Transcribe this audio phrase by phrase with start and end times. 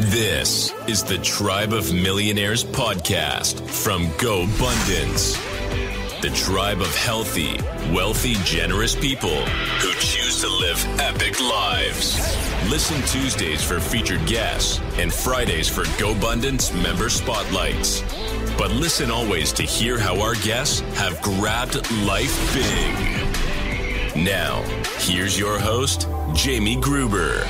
[0.00, 5.36] This is the Tribe of Millionaires podcast from Go GoBundance.
[6.22, 7.58] The tribe of healthy,
[7.92, 12.18] wealthy, generous people who choose to live epic lives.
[12.70, 18.00] Listen Tuesdays for featured guests and Fridays for Go GoBundance member spotlights.
[18.56, 21.74] But listen always to hear how our guests have grabbed
[22.06, 24.16] life big.
[24.24, 24.62] Now,
[24.96, 27.46] here's your host, Jamie Gruber.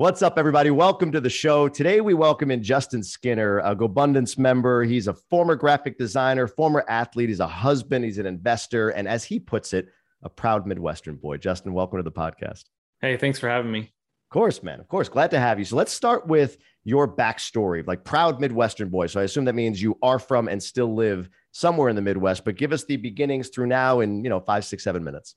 [0.00, 0.70] What's up, everybody?
[0.70, 1.68] Welcome to the show.
[1.68, 4.82] Today, we welcome in Justin Skinner, a GoBundance member.
[4.82, 7.28] He's a former graphic designer, former athlete.
[7.28, 8.06] He's a husband.
[8.06, 8.88] He's an investor.
[8.88, 9.88] And as he puts it,
[10.22, 11.36] a proud Midwestern boy.
[11.36, 12.64] Justin, welcome to the podcast.
[13.02, 13.80] Hey, thanks for having me.
[13.80, 14.80] Of course, man.
[14.80, 15.10] Of course.
[15.10, 15.66] Glad to have you.
[15.66, 19.06] So let's start with your backstory, like proud Midwestern boy.
[19.06, 22.46] So I assume that means you are from and still live somewhere in the Midwest,
[22.46, 25.34] but give us the beginnings through now in, you know, five, six, seven minutes.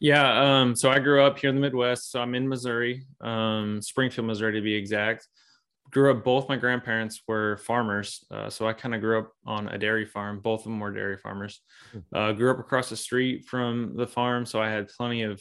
[0.00, 0.60] Yeah.
[0.60, 2.10] Um, so I grew up here in the Midwest.
[2.10, 5.26] So I'm in Missouri, um, Springfield, Missouri to be exact.
[5.90, 8.24] Grew up, both my grandparents were farmers.
[8.30, 10.40] Uh, so I kind of grew up on a dairy farm.
[10.40, 11.60] Both of them were dairy farmers.
[11.94, 12.16] Mm-hmm.
[12.16, 14.46] Uh, grew up across the street from the farm.
[14.46, 15.40] So I had plenty of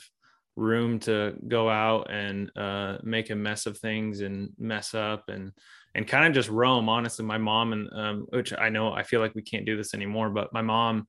[0.56, 5.52] room to go out and uh, make a mess of things and mess up and
[5.96, 9.20] and kind of just roam honestly my mom and um, which i know i feel
[9.20, 11.08] like we can't do this anymore but my mom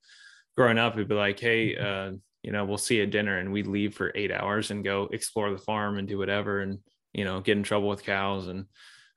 [0.56, 2.12] growing up would be like hey uh,
[2.44, 5.50] you know, we'll see at dinner and we'd leave for eight hours and go explore
[5.50, 6.78] the farm and do whatever and,
[7.14, 8.66] you know, get in trouble with cows and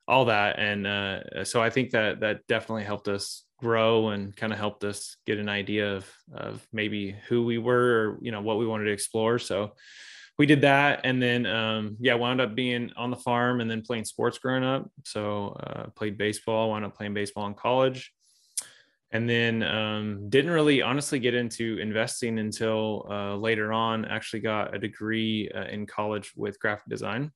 [0.08, 0.58] all that.
[0.58, 4.86] And uh, so I think that that definitely helped us grow and kind of helped
[4.86, 8.66] us get an idea of, of maybe who we were or, you know, what we
[8.66, 9.39] wanted to explore.
[9.39, 9.73] So
[10.39, 11.02] we did that.
[11.03, 14.64] And then, um, yeah, wound up being on the farm and then playing sports growing
[14.64, 14.89] up.
[15.03, 18.14] So uh, played baseball, wound up playing baseball in college
[19.11, 24.75] and then um, didn't really honestly get into investing until uh, later on actually got
[24.75, 27.31] a degree uh, in college with graphic design.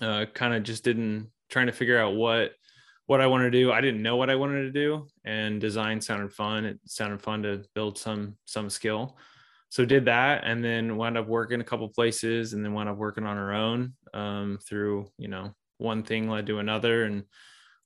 [0.00, 2.52] Uh, kind of just didn't trying to figure out what
[3.06, 3.72] what i wanted to do.
[3.72, 6.64] I didn't know what i wanted to do and design sounded fun.
[6.64, 9.18] It sounded fun to build some some skill.
[9.70, 12.96] So did that and then wound up working a couple places and then wound up
[12.96, 17.24] working on our own um, through you know one thing led to another and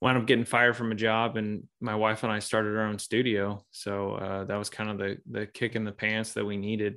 [0.00, 2.98] wound up getting fired from a job and my wife and I started our own
[2.98, 3.64] studio.
[3.70, 6.96] So uh, that was kind of the, the kick in the pants that we needed.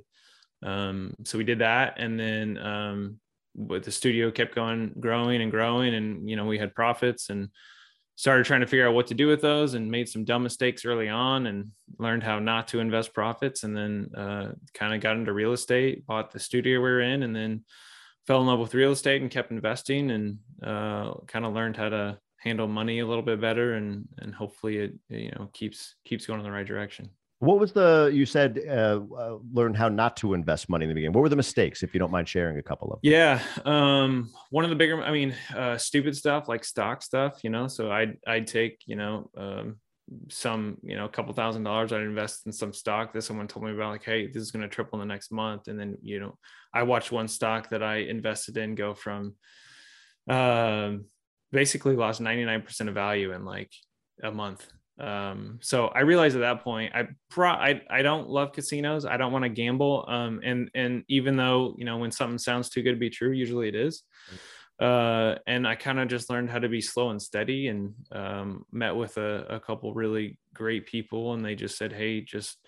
[0.62, 1.94] Um, so we did that.
[1.96, 3.16] And then, um,
[3.54, 5.94] but the studio kept going, growing and growing.
[5.94, 7.48] And, you know, we had profits and
[8.16, 10.84] started trying to figure out what to do with those and made some dumb mistakes
[10.84, 11.68] early on and
[11.98, 13.62] learned how not to invest profits.
[13.64, 17.22] And then uh, kind of got into real estate, bought the studio we were in,
[17.22, 17.64] and then
[18.26, 21.88] fell in love with real estate and kept investing and uh, kind of learned how
[21.88, 26.26] to handle money a little bit better and and hopefully it you know keeps keeps
[26.26, 27.08] going in the right direction
[27.38, 30.94] what was the you said uh, uh, learn how not to invest money in the
[30.94, 33.10] beginning what were the mistakes if you don't mind sharing a couple of them?
[33.10, 37.50] yeah um one of the bigger i mean uh stupid stuff like stock stuff you
[37.50, 39.76] know so i'd i'd take you know um
[40.28, 43.64] some you know a couple thousand dollars i'd invest in some stock that someone told
[43.64, 45.96] me about like hey this is going to triple in the next month and then
[46.02, 46.36] you know
[46.74, 49.34] i watched one stock that i invested in go from
[50.28, 51.04] um
[51.52, 53.72] basically lost 99% of value in like
[54.22, 54.66] a month.
[54.98, 59.06] Um, so I realized at that point, I pro I, I don't love casinos.
[59.06, 60.04] I don't want to gamble.
[60.06, 63.32] Um, and, and even though, you know, when something sounds too good to be true,
[63.32, 64.02] usually it is.
[64.78, 68.64] Uh, and I kind of just learned how to be slow and steady and, um,
[68.72, 72.58] met with a, a couple really great people and they just said, Hey, just,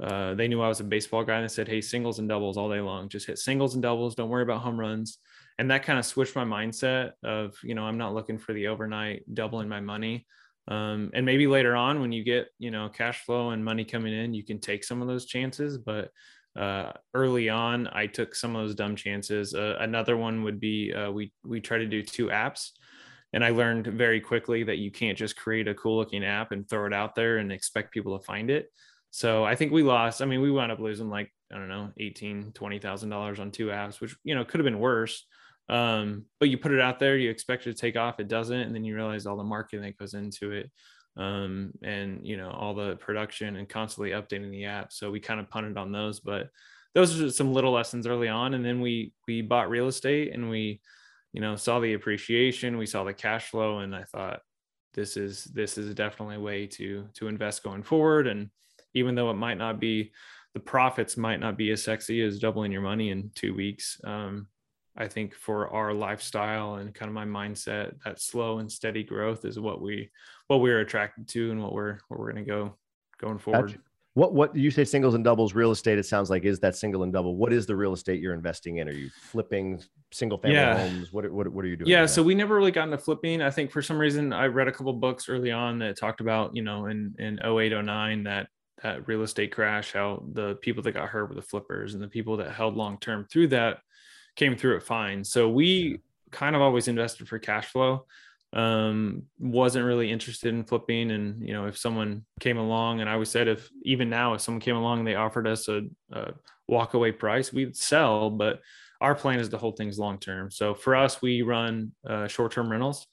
[0.00, 2.56] uh, they knew I was a baseball guy and they said, Hey, singles and doubles
[2.56, 4.14] all day long, just hit singles and doubles.
[4.14, 5.18] Don't worry about home runs
[5.58, 8.68] and that kind of switched my mindset of you know i'm not looking for the
[8.68, 10.26] overnight doubling my money.
[10.68, 14.12] Um, and maybe later on when you get you know cash flow and money coming
[14.12, 15.78] in you can take some of those chances.
[15.78, 16.10] But
[16.58, 19.54] uh, early on i took some of those dumb chances.
[19.54, 22.70] Uh, another one would be uh, we we try to do two apps
[23.32, 26.68] and i learned very quickly that you can't just create a cool looking app and
[26.68, 28.70] throw it out there and expect people to find it.
[29.10, 31.90] So i think we lost i mean we wound up losing like i don't know
[31.96, 35.24] 18 20000 dollars on two apps which you know could have been worse
[35.68, 38.60] um, but you put it out there, you expect it to take off, it doesn't,
[38.60, 40.70] and then you realize all the marketing that goes into it,
[41.16, 44.92] um, and you know all the production and constantly updating the app.
[44.92, 46.48] So we kind of punted on those, but
[46.94, 50.48] those are some little lessons early on, and then we we bought real estate and
[50.48, 50.80] we,
[51.32, 54.40] you know, saw the appreciation, we saw the cash flow, and I thought
[54.94, 58.26] this is this is definitely a way to to invest going forward.
[58.26, 58.50] And
[58.94, 60.12] even though it might not be
[60.54, 64.00] the profits might not be as sexy as doubling your money in two weeks.
[64.02, 64.48] Um,
[64.98, 69.44] I think for our lifestyle and kind of my mindset, that slow and steady growth
[69.44, 70.10] is what we
[70.48, 72.74] what we're attracted to and what we're what we're going to go
[73.20, 73.68] going forward.
[73.68, 73.78] Gotcha.
[74.14, 75.96] What what you say singles and doubles real estate?
[75.98, 77.36] It sounds like is that single and double.
[77.36, 78.88] What is the real estate you're investing in?
[78.88, 79.80] Are you flipping
[80.10, 80.76] single family Yeah.
[80.76, 81.12] homes?
[81.12, 81.88] What what what are you doing?
[81.90, 84.66] yeah so we never really got into flipping i think for some reason i read
[84.66, 88.48] a couple books early on that talked about you know in in 08 09 that
[88.82, 92.08] that real estate crash how the people that got hurt were the flippers and the
[92.08, 93.78] people that held long term through that
[94.38, 96.00] came through it fine so we
[96.30, 98.06] kind of always invested for cash flow
[98.54, 103.12] um wasn't really interested in flipping and you know if someone came along and i
[103.12, 105.82] always said if even now if someone came along and they offered us a,
[106.12, 106.32] a
[106.66, 108.60] walk away price we'd sell but
[109.00, 110.50] our plan is to hold things long term.
[110.50, 113.06] So for us, we run uh, short term rentals.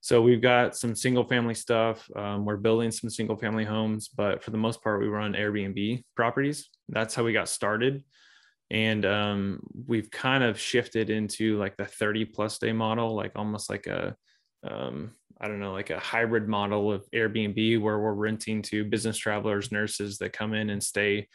[0.00, 2.08] So we've got some single family stuff.
[2.16, 6.02] Um, we're building some single family homes, but for the most part, we run Airbnb
[6.16, 6.68] properties.
[6.88, 8.02] That's how we got started.
[8.72, 13.70] And um, we've kind of shifted into like the 30 plus day model, like almost
[13.70, 14.16] like a,
[14.68, 19.16] um, I don't know, like a hybrid model of Airbnb where we're renting to business
[19.18, 21.28] travelers, nurses that come in and stay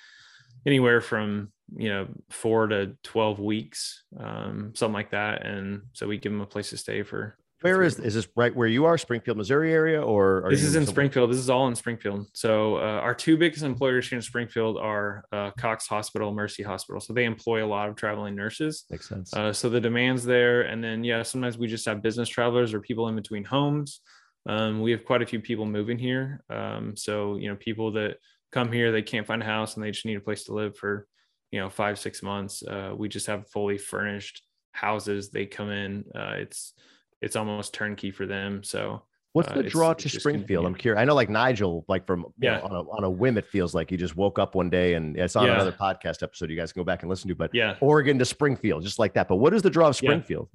[0.65, 5.45] anywhere from you know four to 12 weeks um something like that.
[5.45, 8.55] And so we give them a place to stay for where is is this right
[8.55, 11.31] where you are, Springfield, Missouri area, or are this is in somewhere- springfield.
[11.31, 12.27] This is all in springfield.
[12.33, 17.01] So uh, our two biggest employers here in springfield are uh, cox hospital mercy hospital.
[17.01, 18.85] So they employ a lot of traveling nurses.
[18.91, 19.33] Makes sense.
[19.33, 20.61] uh, so the demand's there.
[20.61, 24.01] And then yeah sometimes we just have business travelers or people in between homes.
[24.47, 26.43] Um, we have quite a few people moving here.
[26.49, 28.17] Um, so you know people that
[28.51, 30.77] come here they can't find a house and they just need a place to live
[30.77, 31.07] for
[31.51, 32.61] you know five six months.
[32.61, 34.43] Uh, we just have fully furnished
[34.73, 35.31] houses.
[35.31, 36.73] They come in uh, it's
[37.21, 39.01] it's almost turnkey for them so
[39.33, 40.65] What's uh, the it's- draw it's to Springfield?
[40.65, 40.99] I'm curious.
[40.99, 42.57] I know, like Nigel, like from Yeah.
[42.57, 44.95] know, on a on a whim, it feels like he just woke up one day
[44.95, 45.55] and it's on Yeah.
[45.55, 46.49] another podcast episode.
[46.49, 47.35] You guys can go back and listen to.
[47.35, 49.27] But yeah Oregon to Springfield, just like that.
[49.27, 50.09] But what is the draw of Yeah.
[50.09, 50.49] Springfield?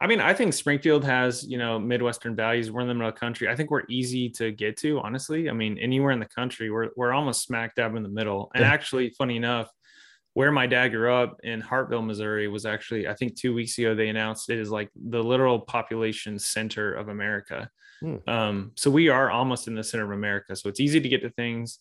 [0.00, 2.70] I mean, I think Springfield has, you know, Midwestern values.
[2.70, 3.48] We're in the middle of the country.
[3.48, 5.50] I think we're easy to get to, honestly.
[5.50, 8.50] I mean, anywhere in the country, we're, we're almost smack dab in the middle.
[8.54, 9.70] And actually, funny enough,
[10.34, 13.94] where my dad grew up in Hartville, Missouri, was actually, I think two weeks ago,
[13.94, 17.68] they announced it is like the literal population center of America.
[18.00, 18.16] Hmm.
[18.26, 20.56] Um, so we are almost in the center of America.
[20.56, 21.78] So it's easy to get to things.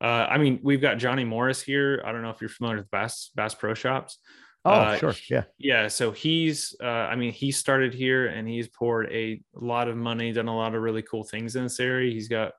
[0.00, 2.02] Uh, I mean, we've got Johnny Morris here.
[2.06, 4.18] I don't know if you're familiar with Bass Bass Pro Shops.
[4.64, 5.14] Oh, Uh, sure.
[5.30, 5.44] Yeah.
[5.58, 9.96] Yeah, so he's uh I mean he started here and he's poured a lot of
[9.96, 12.12] money, done a lot of really cool things in this area.
[12.12, 12.52] He's got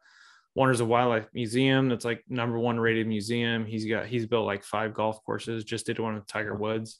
[0.55, 3.65] Wonders of Wildlife Museum that's like number one rated museum.
[3.65, 6.99] He's got he's built like five golf courses, just did one with Tiger Woods.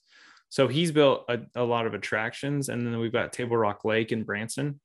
[0.50, 2.69] So he's built a, a lot of attractions.
[2.69, 4.80] And then we've got Table Rock Lake in Branson.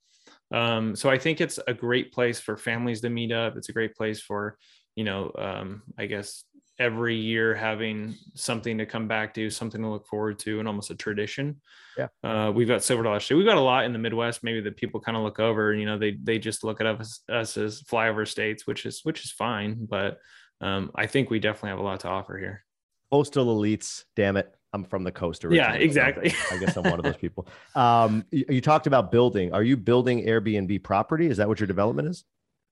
[0.53, 3.57] Um, so I think it's a great place for families to meet up.
[3.57, 4.57] It's a great place for,
[4.95, 6.45] you know, um, I guess
[6.79, 10.91] every year having something to come back to, something to look forward to, and almost
[10.91, 11.61] a tradition.
[11.97, 12.09] Yeah.
[12.23, 13.37] Uh, we've got Silver Dollar State.
[13.37, 15.75] We've got a lot in the Midwest, maybe that people kind of look over.
[15.75, 19.25] You know, they they just look at us, us as flyover states, which is which
[19.25, 19.87] is fine.
[19.89, 20.19] But
[20.61, 22.65] um, I think we definitely have a lot to offer here.
[23.11, 24.05] Coastal elites.
[24.15, 24.53] Damn it.
[24.73, 25.79] I'm from the coast Yeah, originally.
[25.79, 26.35] so exactly.
[26.51, 27.47] I guess I'm one of those people.
[27.75, 29.53] Um, you, you talked about building.
[29.55, 31.29] Are you building Airbnb property?
[31.29, 32.25] Is that what your development is?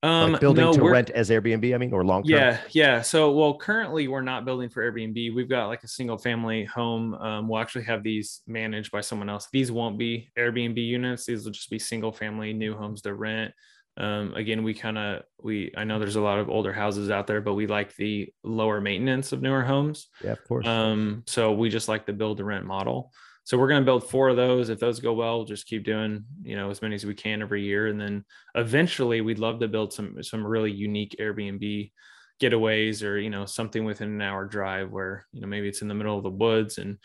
[0.05, 2.31] Um, like building no, to rent as Airbnb, I mean, or long term?
[2.31, 3.01] Yeah, yeah.
[3.01, 5.35] So, well, currently we're not building for Airbnb.
[5.35, 7.15] We've got like a single family home.
[7.15, 9.49] Um, we'll actually have these managed by someone else.
[9.51, 11.25] These won't be Airbnb units.
[11.25, 13.55] These will just be single family new homes to rent.
[13.97, 17.27] Um, again, we kind of we I know there's a lot of older houses out
[17.27, 20.09] there, but we like the lower maintenance of newer homes.
[20.23, 20.67] Yeah, of course.
[20.67, 23.13] Um, so we just like the build to rent model.
[23.45, 24.71] So we're going to build four of those.
[24.71, 27.43] If those go well, we'll just keep doing, you know, as many as we can
[27.43, 27.89] every year.
[27.89, 28.25] And then
[28.55, 31.93] eventually we'd love to build some, some really unique Airbnb
[32.41, 35.89] getaways or, you know, something within an hour drive where, you know, maybe it's in
[35.89, 36.97] the middle of the woods and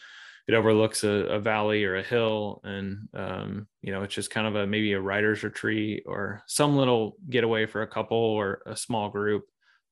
[0.47, 2.61] it overlooks a, a valley or a hill.
[2.63, 6.77] And, um, you know, it's just kind of a, maybe a writer's retreat or some
[6.77, 9.43] little getaway for a couple or a small group.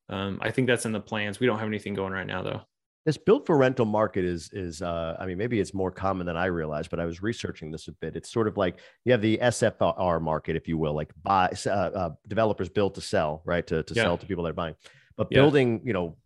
[0.08, 1.38] Um, I think that's in the plans.
[1.38, 2.62] We don't have anything going right now though.
[3.06, 6.36] This built for rental market is is uh i mean maybe it's more common than
[6.36, 9.22] i realized but i was researching this a bit it's sort of like you have
[9.22, 13.66] the sfr market if you will like buy uh, uh, developers build to sell right
[13.66, 14.04] to, to Yeah.
[14.04, 14.74] sell to people that are buying
[15.16, 15.40] but Yeah.
[15.40, 16.16] building you know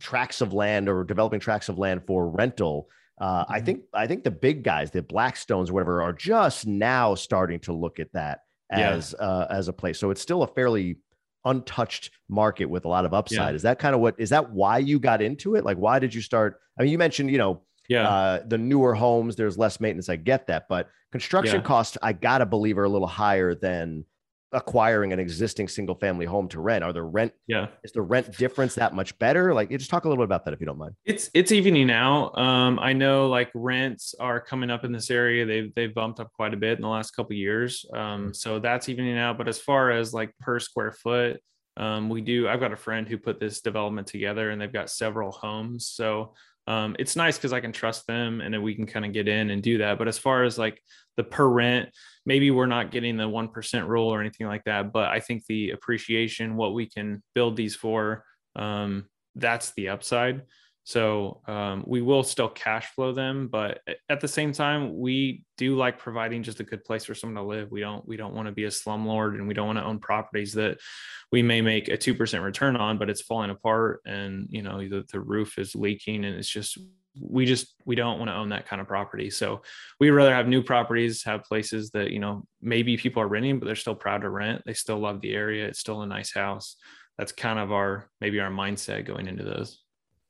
[0.00, 2.88] tracts of land or developing tracts of land for rental
[3.20, 3.64] uh, I Mhm.
[3.66, 7.72] think I think the big guys, the Blackstones, or whatever, are just now starting to
[7.72, 8.90] look at that Yeah.
[8.94, 10.00] as uh, as a place.
[10.00, 10.96] So it's still a fairly
[11.44, 13.50] untouched market with a lot of upside.
[13.50, 13.54] Yeah.
[13.56, 15.64] Is that kind of what is that why you got into it?
[15.64, 16.60] Like why did you start?
[16.78, 18.08] I mean, you mentioned, you know, Yeah.
[18.08, 20.08] uh, the newer homes, there's less maintenance.
[20.08, 21.62] I get that, but construction Yeah.
[21.66, 24.04] costs, I gotta believe, are a little higher than
[24.52, 26.84] acquiring an existing single family home to rent.
[26.84, 27.68] Are the rent yeah.
[27.84, 29.54] is the rent difference that much better?
[29.54, 30.94] Like, just talk a little bit about that if you don't mind.
[31.04, 32.38] It's it's evening out.
[32.38, 35.46] Um, I know like rents are coming up in this area.
[35.46, 37.84] They've they've bumped up quite a bit in the last couple of years.
[37.94, 39.38] Um, so that's evening out.
[39.38, 41.40] But as far as like per square foot,
[41.76, 42.48] Um, we do.
[42.48, 45.88] I've got a friend who put this development together, and they've got several homes.
[45.88, 46.34] So
[46.66, 49.26] um, it's nice because I can trust them, and then we can kind of get
[49.26, 49.98] in and do that.
[49.98, 50.82] But as far as like
[51.16, 51.88] the per rent,
[52.24, 54.92] maybe we're not getting the one percent rule or anything like that.
[54.92, 58.24] But I think the appreciation, what we can build these for,
[58.56, 60.42] um, that's the upside.
[60.84, 65.76] So um, we will still cash flow them, but at the same time, we do
[65.76, 67.70] like providing just a good place for someone to live.
[67.70, 70.00] We don't we don't want to be a slumlord, and we don't want to own
[70.00, 70.78] properties that
[71.30, 74.78] we may make a two percent return on, but it's falling apart, and you know
[74.80, 76.78] the, the roof is leaking, and it's just
[77.20, 79.30] we just we don't want to own that kind of property.
[79.30, 79.62] So
[80.00, 83.66] we'd rather have new properties, have places that you know maybe people are renting, but
[83.66, 84.62] they're still proud to rent.
[84.64, 85.66] They still love the area.
[85.66, 86.76] It's still a nice house.
[87.18, 89.80] That's kind of our maybe our mindset going into those.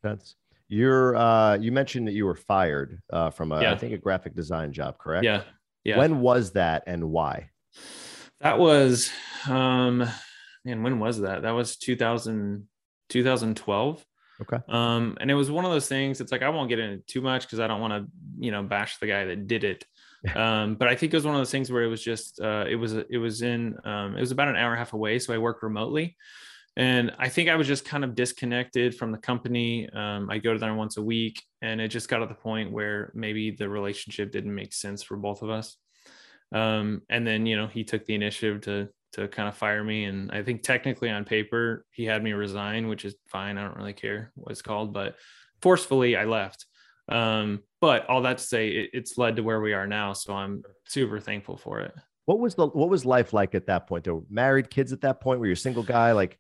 [0.02, 0.34] That's
[0.68, 3.72] you're uh, you mentioned that you were fired uh, from a, Yeah.
[3.72, 5.24] I think a graphic design job, correct?
[5.24, 5.42] Yeah,
[5.84, 5.98] yeah.
[5.98, 7.50] When was that and why?
[8.40, 9.10] That was,
[9.48, 9.98] um,
[10.64, 11.42] man, when was that?
[11.42, 12.66] That was 2000,
[13.08, 14.04] 2012.
[14.40, 14.58] Okay.
[14.68, 16.20] Um, and it was one of those things.
[16.20, 18.62] It's like I won't get into too much because I don't want to, you know,
[18.62, 19.84] bash the guy that did it.
[20.36, 22.64] Um, but I think it was one of those things where it was just, uh,
[22.68, 25.18] it was, it was in, um, it was about an hour and a half away.
[25.18, 26.16] So I worked remotely,
[26.76, 29.90] and I think I was just kind of disconnected from the company.
[29.90, 32.70] Um, I go to there once a week, and it just got to the point
[32.72, 35.76] where maybe the relationship didn't make sense for both of us.
[36.54, 40.04] Um, and then you know he took the initiative to to kind of fire me,
[40.04, 43.58] and I think technically on paper he had me resign, which is fine.
[43.58, 45.16] I don't really care what it's called, but
[45.60, 46.66] forcefully I left.
[47.08, 50.34] Um, but all that to say, it, it's led to where we are now, so
[50.34, 51.92] I'm super thankful for it.
[52.24, 54.04] What was the what was life like at that point?
[54.04, 55.40] There were married kids at that point?
[55.40, 56.12] Were you a single guy?
[56.12, 56.38] Like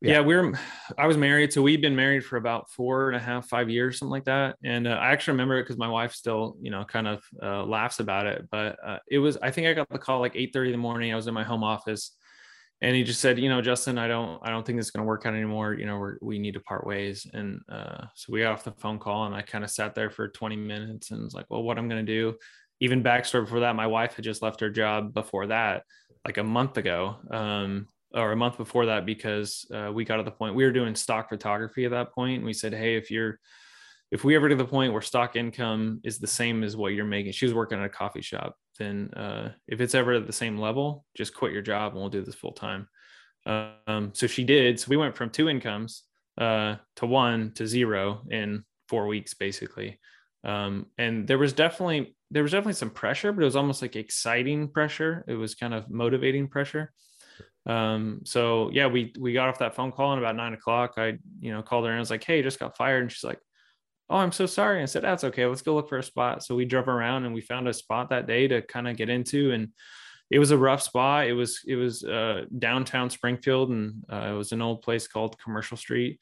[0.00, 0.12] Yeah.
[0.12, 0.20] Yeah.
[0.20, 0.54] we're
[0.96, 3.98] I was married, so we've been married for about four and a half, five years,
[3.98, 4.56] something like that.
[4.64, 7.64] And uh, I actually remember it because my wife still, you know, kind of uh,
[7.64, 8.48] laughs about it.
[8.50, 10.78] But uh, it was, I think I got the call like eight thirty in the
[10.78, 11.12] morning.
[11.12, 12.16] I was in my home office,
[12.80, 15.04] and he just said, you know, Justin, I don't, I don't think this is going
[15.04, 15.74] to work out anymore.
[15.74, 17.26] You know, we're, we need to part ways.
[17.34, 20.08] And uh, so we got off the phone call, and I kind of sat there
[20.08, 22.38] for twenty minutes and was like, well, what am I'm going to do.
[22.80, 25.82] Even backstory before that, my wife had just left her job before that,
[26.24, 27.16] like a month ago.
[27.30, 30.72] Um, or a month before that because uh, we got to the point we were
[30.72, 33.38] doing stock photography at that point and we said hey if you're
[34.10, 36.92] if we ever get to the point where stock income is the same as what
[36.92, 40.26] you're making she was working at a coffee shop then uh, if it's ever at
[40.26, 42.88] the same level just quit your job and we'll do this full time.
[43.46, 44.80] Um, so she did.
[44.80, 46.02] So we went from two incomes
[46.36, 50.00] uh, to one to zero in four weeks basically.
[50.42, 53.94] Um, and there was definitely there was definitely some pressure but it was almost like
[53.94, 55.24] exciting pressure.
[55.28, 56.92] It was kind of motivating pressure
[57.66, 61.18] um, so yeah, we we got off that phone call and about nine o'clock, I
[61.40, 63.38] you know called her and I was like, "Hey, just got fired," and she's like,
[64.08, 65.46] "Oh, I'm so sorry." I said, "That's okay.
[65.46, 68.10] Let's go look for a spot." So we drove around and we found a spot
[68.10, 69.68] that day to kind of get into, and
[70.30, 71.26] it was a rough spot.
[71.26, 75.38] It was it was uh, downtown Springfield, and uh, it was an old place called
[75.38, 76.18] Commercial Street.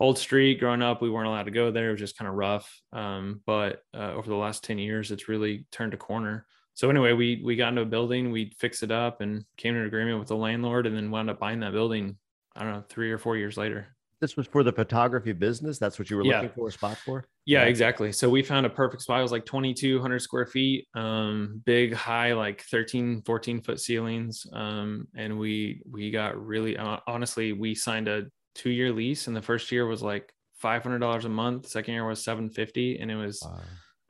[0.00, 0.58] Old street.
[0.58, 1.90] Growing up, we weren't allowed to go there.
[1.90, 2.68] It was just kind of rough.
[2.92, 7.12] Um, but uh, over the last ten years, it's really turned a corner so anyway,
[7.12, 10.18] we we got into a building, we fixed it up and came to an agreement
[10.18, 12.16] with the landlord and then wound up buying that building,
[12.56, 13.88] I don't know, three or four years later.
[14.20, 15.80] this was for the photography business.
[15.80, 16.42] That's what you were Yeah.
[16.42, 17.24] looking for a spot for?
[17.44, 17.68] Yeah, Yeah.
[17.70, 18.12] exactly.
[18.12, 19.18] So we found a perfect spot.
[19.18, 24.46] It was like 2,200 square feet, um, big, high, like 13, 14 foot ceilings.
[24.52, 29.34] Um, and we, we got really, uh, honestly, we signed a two year lease and
[29.34, 31.66] the first year was like $500 a month.
[31.66, 33.58] Second year was 750 and it was, Wow.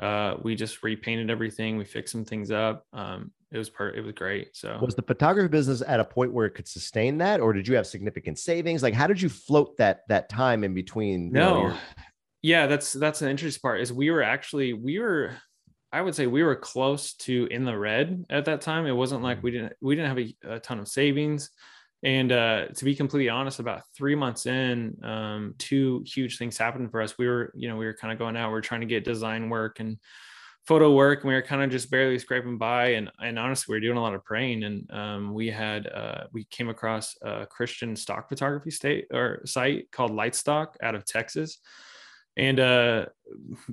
[0.03, 1.77] Uh, we just repainted everything.
[1.77, 2.85] We fixed some things up.
[2.93, 4.57] Um, it was per, it was great.
[4.57, 7.69] So Was the photography business at a point where it could sustain that, or did
[7.69, 8.83] you have significant savings?
[8.83, 11.27] Like, how did you float that that time in between?
[11.27, 11.79] you know, no your-
[12.43, 15.31] yeah that's that's an interesting part is we were actually we were
[15.93, 19.23] i would say we were close to in the red at that time it wasn't
[19.23, 21.51] like we didn't we didn't have a, a ton of savings
[22.03, 26.91] and uh, to be completely honest about three months in um, two huge things happened
[26.91, 27.17] for us.
[27.17, 29.05] We were you know we were kind of going out we are trying to get
[29.05, 29.99] design work and
[30.67, 33.77] photo work and we were kind of just barely scraping by and and honestly we
[33.77, 34.65] were doing a lot of praying.
[34.65, 39.91] And um, we had uh, we came across a christian stock photography state or site
[39.93, 41.59] called lightstock out of texas
[42.37, 43.07] and uh,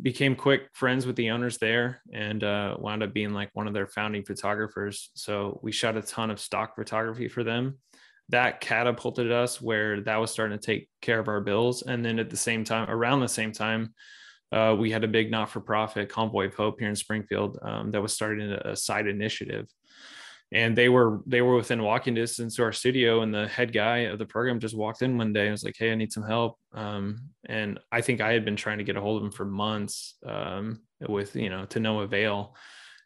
[0.01, 3.73] became quick friends with the owners there and uh, wound up being like one of
[3.73, 5.11] their founding photographers.
[5.13, 7.77] So we shot a ton of stock photography for them
[8.29, 11.81] that catapulted us where that was starting to take care of our bills.
[11.81, 13.93] And then at the same time around the same time
[14.51, 18.13] uh, we had a big not-for-profit convoy of hope here in springfield um, that was
[18.13, 19.67] starting a, a side initiative.
[20.51, 23.97] And they were they were within walking distance to our studio and the head guy
[23.99, 26.23] of the program just walked in one day and was like hey i need some
[26.23, 26.57] help.
[26.73, 29.45] Um, and i think i had been trying to get a hold of him for
[29.45, 32.55] months um, with you know to no avail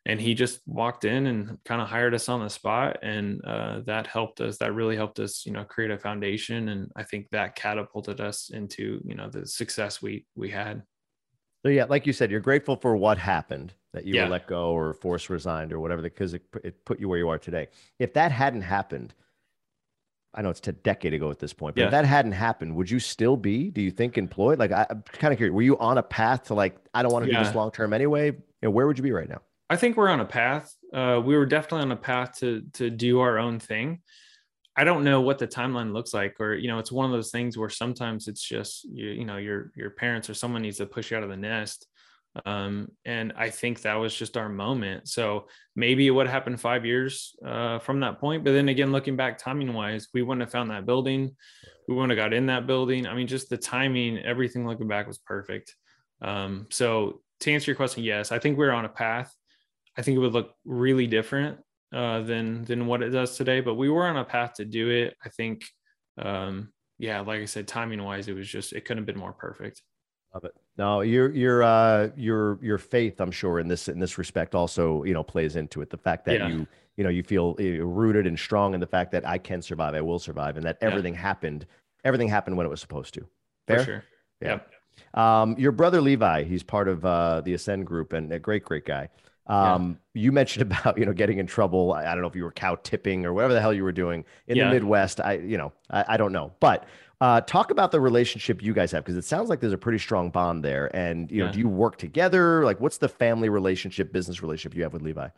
[0.05, 3.79] and he just walked in and kind of hired us on the spot and uh,
[3.85, 7.29] that helped us that really helped us you know create a foundation and i think
[7.29, 10.83] that catapulted us into you know the success we we had
[11.65, 14.23] so yeah like you said you're grateful for what happened that you yeah.
[14.23, 17.29] were let go or forced resigned or whatever because it, it put you where you
[17.29, 17.67] are today
[17.99, 19.13] if that hadn't happened
[20.35, 21.85] I know it's a decade ago at this point, but yeah.
[21.85, 24.57] if that hadn't happened, would you still be, do you think, employed?
[24.57, 25.53] Like, I, am kind of curious.
[25.53, 27.37] Were you on a path to like, I don't want to yeah.
[27.37, 28.31] do this long term anyway?
[28.31, 29.41] You know, where would you be right now?
[29.73, 30.71] I think we're on a path.
[30.93, 34.01] Uh, we were definitely on a path to to do our own thing.
[34.77, 37.31] I don't know what the timeline looks like, or you know, it's one of those
[37.31, 40.85] things where sometimes it's just you, you know your your parents or someone needs to
[40.85, 41.87] push you out of the nest.
[42.45, 45.07] Um, and I think that was just our moment.
[45.07, 48.43] So maybe it would happen five years uh, from that point.
[48.43, 51.35] But then again, looking back timing wise, we wouldn't have found that building.
[51.87, 53.07] We wouldn't have got in that building.
[53.07, 55.75] I mean, just the timing, everything looking back was perfect.
[56.21, 59.33] Um, so to answer your question, yes, I think we're on a path
[59.97, 61.59] I think it would look really different
[61.93, 63.61] uh, than than what it does today.
[63.61, 65.15] But we were on a path to do it.
[65.23, 65.65] I think,
[66.17, 69.33] um, yeah, like I said, timing wise, it was just it couldn't have been more
[69.33, 69.81] perfect.
[70.33, 70.53] Love it.
[70.77, 75.03] No, your your uh, your your faith, I'm sure, in this in this respect, also
[75.03, 75.89] you know plays into it.
[75.89, 76.47] The fact that yeah.
[76.47, 79.93] you you know you feel rooted and strong in the fact that I can survive,
[79.93, 81.21] I will survive, and that everything yeah.
[81.21, 81.67] happened,
[82.03, 83.27] everything happened when it was supposed to.
[83.67, 83.79] Fair?
[83.79, 84.03] For sure.
[84.41, 84.59] Yeah.
[85.13, 88.85] Um, your brother Levi, he's part of uh, the Ascend group and a great, great
[88.85, 89.09] guy.
[89.47, 90.21] Um, yeah.
[90.21, 91.93] You mentioned about you know getting in trouble.
[91.93, 93.91] I, I, don't know if you were cow tipping or whatever the hell you were
[93.91, 94.65] doing in yeah.
[94.65, 95.19] the Midwest.
[95.19, 96.85] I you know I, I don't know, but
[97.21, 99.97] uh, talk about the relationship you guys have because it sounds like there's a pretty
[99.97, 100.93] strong bond there.
[100.93, 101.51] And you know, yeah.
[101.51, 102.65] do you work together?
[102.65, 105.29] Like, what's the family relationship, business relationship you have with Levi?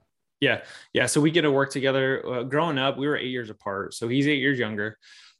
[0.41, 0.61] Yeah,
[0.93, 1.05] yeah.
[1.05, 2.25] So we get to work together.
[2.27, 3.93] Uh, growing up, we were eight years apart.
[3.93, 4.97] So he's eight years younger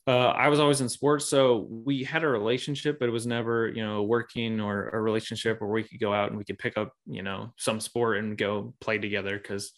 [0.07, 3.69] uh, I was always in sports, so we had a relationship, but it was never,
[3.69, 6.77] you know, working or a relationship where we could go out and we could pick
[6.77, 9.73] up, you know, some sport and go play together because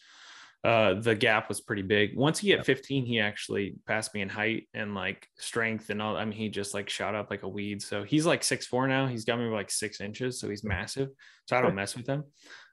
[0.65, 2.17] uh, the gap was pretty big.
[2.17, 6.17] Once he hit 15, he actually passed me in height and like strength and all.
[6.17, 7.81] I mean, he just like shot up like a weed.
[7.81, 9.07] So he's like six four now.
[9.07, 11.09] He's got me like six inches, so he's massive.
[11.45, 12.25] So I don't mess with him.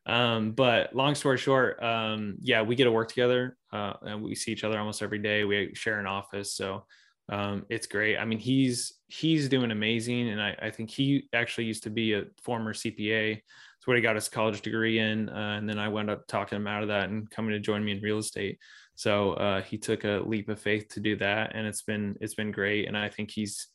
[0.06, 4.34] Um, but long story short, um, yeah, we get to work together uh, and we
[4.34, 5.44] see each other almost every day.
[5.44, 6.86] We share an office, so
[7.28, 8.18] um, it's great.
[8.18, 12.12] I mean, he's he's doing amazing, and I, I think he actually used to be
[12.12, 13.34] a former CPA.
[13.34, 16.56] That's what he got his college degree in, uh, and then I wound up talking
[16.56, 18.58] him out of that and coming to join me in real estate.
[18.94, 22.34] So uh, he took a leap of faith to do that, and it's been it's
[22.34, 22.88] been great.
[22.88, 23.68] And I think he's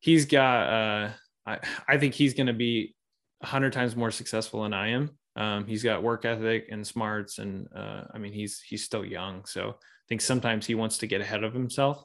[0.00, 1.10] he's got uh,
[1.46, 2.94] I, I think he's going to be
[3.42, 5.10] a hundred times more successful than I am.
[5.36, 9.44] Um, he's got work ethic and smarts, and uh, I mean he's he's still young,
[9.46, 12.04] so I think sometimes he wants to get ahead of himself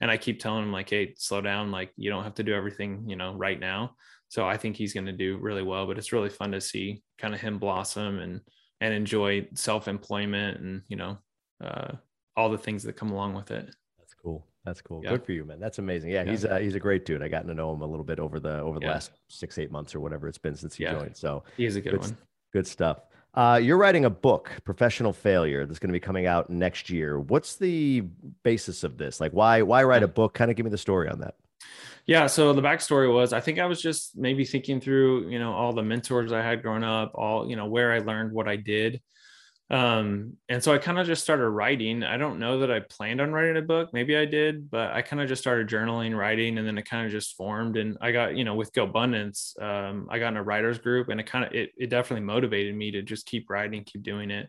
[0.00, 1.70] and I keep telling him like, hey, slow down.
[1.70, 3.96] Like you don't have to do everything, you know, right now.
[4.28, 5.86] So I think he's going to do really well.
[5.86, 8.40] But it's really fun to see kind of him blossom and
[8.80, 11.18] and enjoy self employment and you know
[11.64, 11.92] uh,
[12.36, 13.74] all the things that come along with it.
[13.98, 14.46] That's cool.
[14.64, 15.00] That's cool.
[15.02, 15.10] Yeah.
[15.10, 15.60] Good for you, man.
[15.60, 16.10] That's amazing.
[16.10, 17.22] Yeah, yeah, he's a, he's a great dude.
[17.22, 18.92] I gotten to know him a little bit over the over the yeah.
[18.92, 21.16] last six eight months or whatever it's been since he joined.
[21.16, 22.16] So he's a good, good one.
[22.52, 22.98] Good stuff.
[23.36, 27.20] Uh, you're writing a book, Professional Failure, that's going to be coming out next year.
[27.20, 28.00] What's the
[28.42, 29.20] basis of this?
[29.20, 30.32] Like, why why write a book?
[30.32, 31.34] Kind of give me the story on that.
[32.06, 35.52] Yeah, so the backstory was I think I was just maybe thinking through, you know,
[35.52, 38.56] all the mentors I had growing up, all you know, where I learned what I
[38.56, 39.02] did,
[39.68, 42.04] um and so i kind of just started writing.
[42.04, 43.90] I don't know that i planned on writing a book.
[43.92, 47.04] Maybe i did but i kind of just started journaling writing and then it kind
[47.04, 50.42] of just formed and i got you know with GoBundance um i got in a
[50.42, 53.82] writers group and it kind of it, it definitely motivated me to just keep writing
[53.82, 54.48] keep doing it.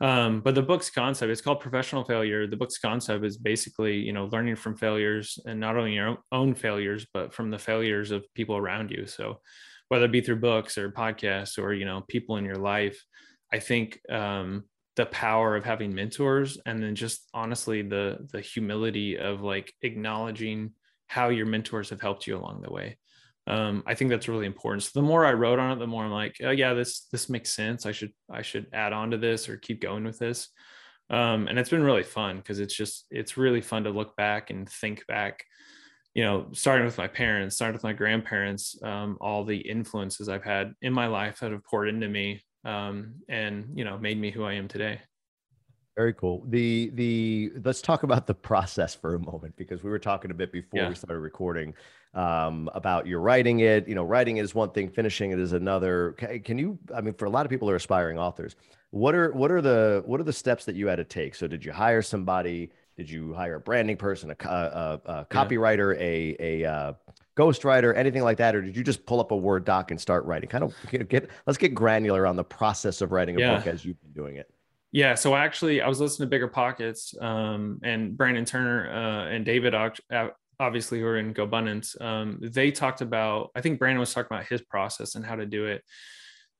[0.00, 2.46] Um but the book's concept it's called professional failure.
[2.46, 6.54] The book's concept is basically you know learning from failures and not only your own
[6.54, 9.06] failures but from the failures of people around you.
[9.06, 9.40] So
[9.88, 13.04] whether it be through books or podcasts or you know people in your life
[13.52, 14.64] I think um,
[14.96, 20.72] the power of having mentors and then just honestly the the humility of like acknowledging
[21.06, 22.98] how your mentors have helped you along the way.
[23.46, 24.82] Um, I think that's really important.
[24.82, 27.28] So the more I wrote on it, the more I'm like, oh yeah, this this
[27.28, 27.86] makes sense.
[27.86, 30.48] I should I should add on to this or keep going with this.
[31.08, 34.50] Um, and it's been really fun because it's just it's really fun to look back
[34.50, 35.44] and think back
[36.16, 40.42] you know, starting with my parents, starting with my grandparents, um, all the influences I've
[40.42, 44.30] had in my life that have poured into me, um, and you know made me
[44.30, 45.00] who I am today.
[45.96, 46.44] Very cool.
[46.48, 50.34] The the let's talk about the process for a moment because we were talking a
[50.34, 50.88] bit before yeah.
[50.90, 51.72] we started recording
[52.12, 53.88] um, about your writing it.
[53.88, 56.12] You know, writing is one thing, finishing it is another.
[56.44, 56.78] Can, you?
[56.94, 58.56] I mean, for a lot of people who are aspiring authors,
[58.90, 61.34] what are what are the what are the steps that you had to take?
[61.34, 62.72] So, did you hire somebody?
[62.98, 66.02] Did you hire a branding person, a, a, a copywriter, yeah.
[66.02, 66.92] a a uh,
[67.36, 70.24] ghostwriter, anything like that, or did you just pull up a Word doc and start
[70.24, 70.48] writing?
[70.48, 73.56] Kind of get, get let's get granular on the process of writing a yeah.
[73.56, 74.50] book as you've been doing it.
[74.92, 79.44] Yeah, so actually, I was listening to Bigger Pockets, um, and Brandon Turner uh, and
[79.44, 79.74] David,
[80.58, 82.00] obviously, who are in GoBundance.
[82.00, 83.50] Um, they talked about.
[83.54, 85.82] I think Brandon was talking about his process and how to do it,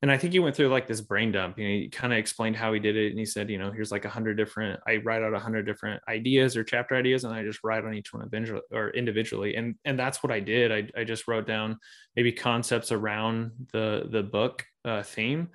[0.01, 1.57] and I think he went through like this brain dump.
[1.57, 3.71] You know, he kind of explained how he did it, and he said, you know,
[3.71, 4.79] here's like a hundred different.
[4.87, 7.95] I write out a hundred different ideas or chapter ideas, and I just write on
[7.95, 10.71] each one individually or individually, and and that's what I did.
[10.71, 11.79] I I just wrote down
[12.15, 15.49] maybe concepts around the the book uh, theme,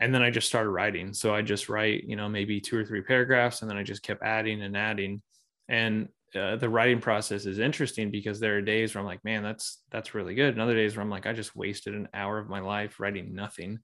[0.00, 1.12] and then I just started writing.
[1.12, 4.02] So I just write, you know, maybe two or three paragraphs, and then I just
[4.02, 5.22] kept adding and adding,
[5.68, 9.42] and uh, the writing process is interesting because there are days where I'm like, man,
[9.42, 10.54] that's that's really good.
[10.54, 13.34] And other days where I'm like, I just wasted an hour of my life writing
[13.34, 13.80] nothing.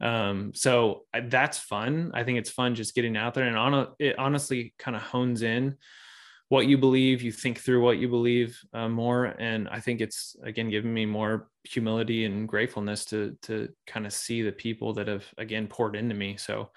[0.00, 2.12] Um, so that's fun.
[2.14, 5.42] I think it's fun just getting out there and on it honestly kind of hones
[5.42, 5.76] in
[6.48, 7.22] what you believe.
[7.22, 11.06] You think through what you believe uh, more, and I think it's again giving me
[11.06, 15.96] more humility and gratefulness to to kind of see the people that have again poured
[15.96, 16.36] into me.
[16.36, 16.70] So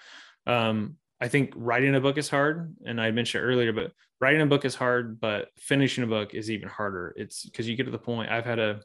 [0.46, 4.46] um, I think writing a book is hard, and I mentioned earlier, but writing a
[4.46, 7.14] book is hard, but finishing a book is even harder.
[7.16, 8.28] It's because you get to the point.
[8.28, 8.80] I've had a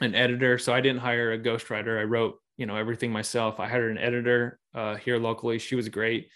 [0.00, 2.00] an editor, so I didn't hire a ghostwriter.
[2.00, 3.60] I wrote you know everything myself.
[3.60, 5.60] I hired an editor uh, here locally.
[5.60, 6.28] She was great.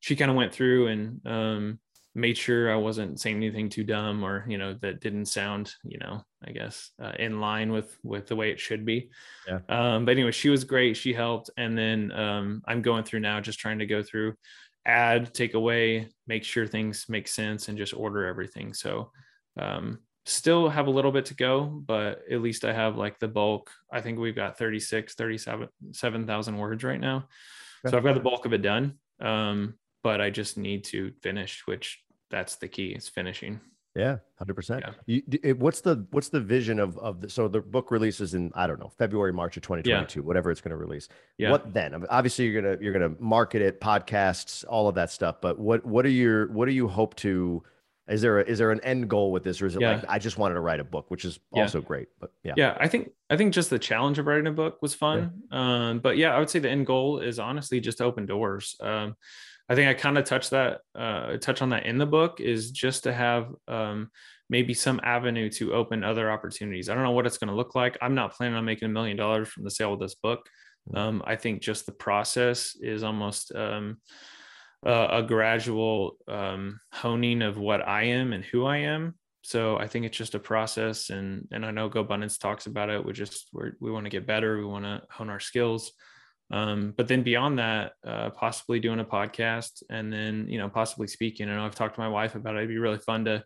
[0.00, 1.78] She kind of went through and um,
[2.14, 5.98] made sure I wasn't saying anything too dumb or you know that didn't sound you
[5.98, 9.10] know I guess uh, in line with with the way it should be.
[9.46, 9.60] Yeah.
[9.68, 10.96] Um, but anyway, she was great.
[10.96, 14.34] She helped, and then um, I'm going through now, just trying to go through,
[14.86, 18.74] add, take away, make sure things make sense, and just order everything.
[18.74, 19.10] So.
[19.58, 23.26] Um, still have a little bit to go but at least i have like the
[23.26, 27.26] bulk i think we've got 36 37 7000 words right now
[27.88, 31.62] so i've got the bulk of it done um but I just need to finish,
[31.66, 33.60] which that's the key is finishing.
[33.96, 34.84] Yeah, hundred percent.
[35.58, 38.78] What's the what's the vision of of the, so the book releases in I don't
[38.78, 41.08] know February March of twenty twenty two whatever it's going to release.
[41.38, 41.50] Yeah.
[41.50, 42.04] What then?
[42.08, 45.40] Obviously, you're gonna you're gonna market it, podcasts, all of that stuff.
[45.40, 47.64] But what what are your what do you hope to?
[48.08, 49.96] Is there a, is there an end goal with this, or is it yeah.
[49.96, 51.62] like I just wanted to write a book, which is yeah.
[51.62, 52.08] also great?
[52.20, 54.94] But yeah, yeah, I think I think just the challenge of writing a book was
[54.94, 55.42] fun.
[55.50, 58.76] Um, but yeah, I would say the end goal is honestly just open doors.
[58.80, 59.16] Um,
[59.70, 62.72] I think I kind of touch that, uh, touch on that in the book is
[62.72, 64.10] just to have um,
[64.48, 66.88] maybe some avenue to open other opportunities.
[66.88, 67.96] I don't know what it's going to look like.
[68.02, 70.40] I'm not planning on making a million dollars from the sale of this book.
[70.92, 70.98] Mm.
[70.98, 73.98] Um, I think just the process is almost um,
[74.84, 79.14] uh, a gradual um, honing of what I am and who I am.
[79.42, 83.02] So I think it's just a process, and and I know GoBundance talks about it.
[83.02, 84.58] We just we're, we want to get better.
[84.58, 85.92] We want to hone our skills.
[86.50, 91.06] Um, but then beyond that, uh, possibly doing a podcast and then, you know, possibly
[91.06, 91.48] speaking.
[91.48, 92.58] I know I've talked to my wife about it.
[92.58, 93.44] It'd be really fun to,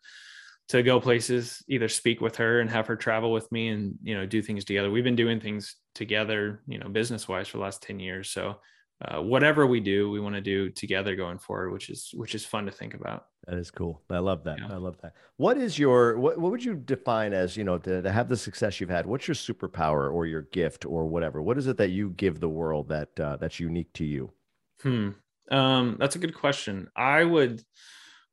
[0.69, 4.15] to go places, either speak with her and have her travel with me and, you
[4.15, 4.91] know, do things together.
[4.91, 8.31] We've been doing things together, you know, business wise for the last 10 years.
[8.31, 8.57] So
[9.03, 12.45] uh, whatever we do, we want to do together going forward, which is, which is
[12.45, 13.27] fun to think about.
[13.47, 14.01] That is cool.
[14.09, 14.59] I love that.
[14.59, 14.73] Yeah.
[14.73, 15.15] I love that.
[15.37, 18.37] What is your what what would you define as, you know, to, to have the
[18.37, 19.05] success you've had?
[19.05, 21.43] What's your superpower or your gift or whatever?
[21.43, 24.31] What is it that you give the world that uh, that's unique to you?
[24.81, 25.11] Hmm.
[25.51, 26.89] Um, that's a good question.
[26.97, 27.63] I would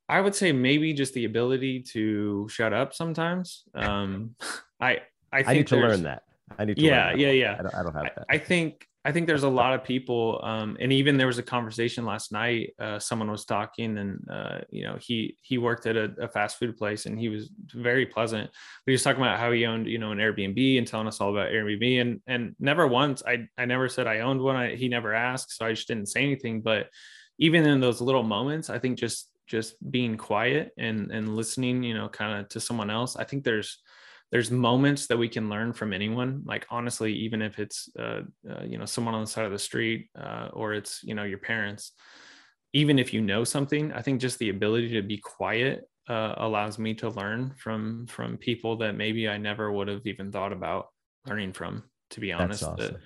[0.08, 3.64] I would say maybe just the ability to shut up sometimes.
[3.74, 4.36] Um
[4.80, 6.22] I I, I need to learn that.
[6.58, 7.56] I need to yeah, yeah, yeah.
[7.58, 8.24] I don't, I don't have that.
[8.30, 11.38] I, I think I think there's a lot of people, um, and even there was
[11.38, 12.74] a conversation last night.
[12.78, 16.56] Uh, someone was talking, and uh, you know, he he worked at a, a, fast
[16.56, 18.48] food place, and he was very pleasant.
[18.86, 21.30] He was talking about how he owned, you know, an Airbnb and telling us all
[21.30, 24.54] about Airbnb, and and never once I I never said I owned one.
[24.54, 26.60] I, he never asked, so I just didn't say anything.
[26.60, 26.88] But
[27.38, 31.94] even in those little moments, I think just just being quiet and and listening, you
[31.94, 33.16] know, kind of to someone else.
[33.16, 33.80] I think there's
[34.32, 36.42] there's moments that we can learn from anyone.
[36.44, 39.58] Like honestly even if it's uh, uh, you know someone on the side of the
[39.58, 41.92] street uh, or it's you know your parents
[42.72, 46.78] even if you know something i think just the ability to be quiet uh, allows
[46.78, 50.88] me to learn from from people that maybe i never would have even thought about
[51.26, 52.62] learning from to be honest.
[52.62, 52.98] That's awesome.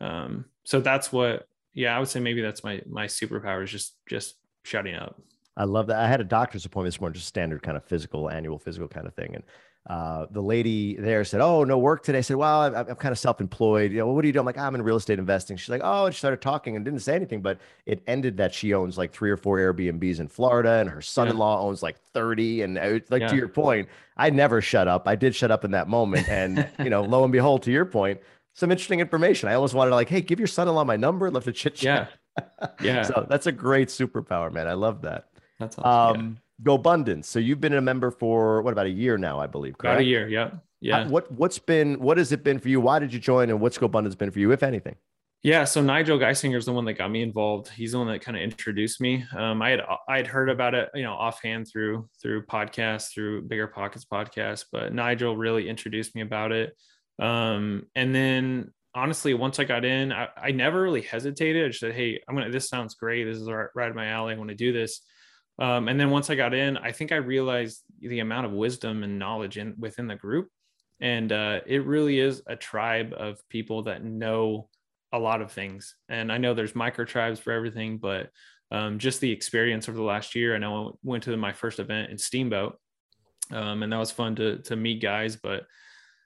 [0.00, 3.96] um, so that's what yeah i would say maybe that's my my superpower is just
[4.08, 5.20] just shutting up
[5.56, 5.98] I love that.
[5.98, 9.06] I had a doctor's appointment this morning, just standard kind of physical, annual physical kind
[9.06, 9.34] of thing.
[9.34, 9.44] And
[9.86, 13.12] uh, the lady there said, "Oh, no work today." I said, "Well, I'm, I'm kind
[13.12, 13.92] of self-employed.
[13.92, 15.82] You know, what do you do?" I'm like, "I'm in real estate investing." She's like,
[15.84, 18.96] "Oh," and she started talking and didn't say anything, but it ended that she owns
[18.96, 21.66] like three or four Airbnbs in Florida, and her son-in-law yeah.
[21.66, 22.62] owns like 30.
[22.62, 23.28] And uh, like yeah.
[23.28, 25.06] to your point, I never shut up.
[25.06, 27.84] I did shut up in that moment, and you know, lo and behold, to your
[27.84, 28.20] point,
[28.54, 29.50] some interesting information.
[29.50, 31.30] I almost wanted to like, hey, give your son-in-law my number.
[31.30, 32.10] Love to chit chat.
[32.38, 33.02] Yeah, yeah.
[33.02, 34.66] so that's a great superpower, man.
[34.66, 35.28] I love that.
[35.64, 36.20] That's awesome.
[36.20, 37.24] Um, GoBundance.
[37.24, 39.76] So you've been a member for what about a year now, I believe.
[39.76, 39.94] Correct?
[39.94, 40.50] About a year, yeah,
[40.80, 41.04] yeah.
[41.04, 42.80] How, what what's been what has it been for you?
[42.80, 44.96] Why did you join, and what's Go GoBundance been for you, if anything?
[45.42, 47.68] Yeah, so Nigel Geisinger is the one that got me involved.
[47.68, 49.26] He's the one that kind of introduced me.
[49.36, 53.42] Um, I had I had heard about it, you know, offhand through through podcasts, through
[53.42, 56.74] Bigger Pockets podcast, but Nigel really introduced me about it.
[57.18, 61.64] Um, and then honestly, once I got in, I, I never really hesitated.
[61.64, 62.50] I just said, "Hey, I'm gonna.
[62.50, 63.24] This sounds great.
[63.24, 64.34] This is right, right up my alley.
[64.34, 65.00] I want to do this."
[65.58, 69.02] Um, and then once I got in, I think I realized the amount of wisdom
[69.04, 70.48] and knowledge in within the group,
[71.00, 74.68] and uh, it really is a tribe of people that know
[75.12, 75.94] a lot of things.
[76.08, 78.30] And I know there's micro tribes for everything, but
[78.72, 80.54] um, just the experience over the last year.
[80.54, 82.76] I know I went to my first event in Steamboat,
[83.52, 85.36] um, and that was fun to to meet guys.
[85.36, 85.66] But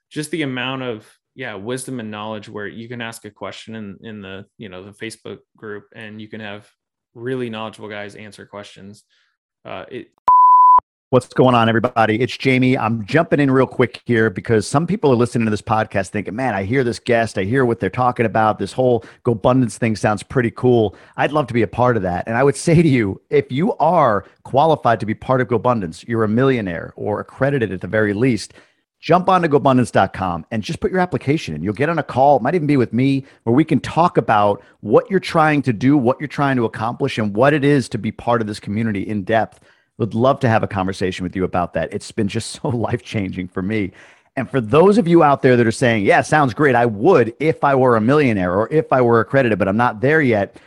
[0.09, 3.97] just the amount of yeah wisdom and knowledge where you can ask a question in
[4.01, 6.67] in the you know the Facebook group, and you can have
[7.19, 9.03] really knowledgeable guys answer questions.
[9.65, 10.07] Uh, it
[11.11, 12.21] What's going on, everybody?
[12.21, 12.77] It's Jamie.
[12.77, 16.35] I'm jumping in real quick here because some people are listening to this podcast thinking,
[16.35, 18.59] man, I hear this guest, I hear what they're talking about.
[18.59, 20.95] This whole GoBundance thing sounds pretty cool.
[21.17, 22.27] I'd love to be a part of that.
[22.27, 26.07] And I would say to you, if you are qualified to be part of GoBundance,
[26.07, 28.53] you're a millionaire or accredited at the very least,
[28.99, 31.63] jump on to gobundance.com and just put your application in.
[31.63, 34.17] You'll get on a call, it might even be with me, where we can talk
[34.17, 37.89] about what you're trying to do, what you're trying to accomplish, and what it is
[37.89, 39.61] to be part of this community in depth.
[39.97, 41.93] Would love to have a conversation with you about that.
[41.93, 43.91] It's been just so life changing for me.
[44.35, 47.33] And for those of you out there that are saying, yeah, sounds great, I would
[47.39, 50.57] if I were a millionaire or if I were accredited, but I'm not there yet.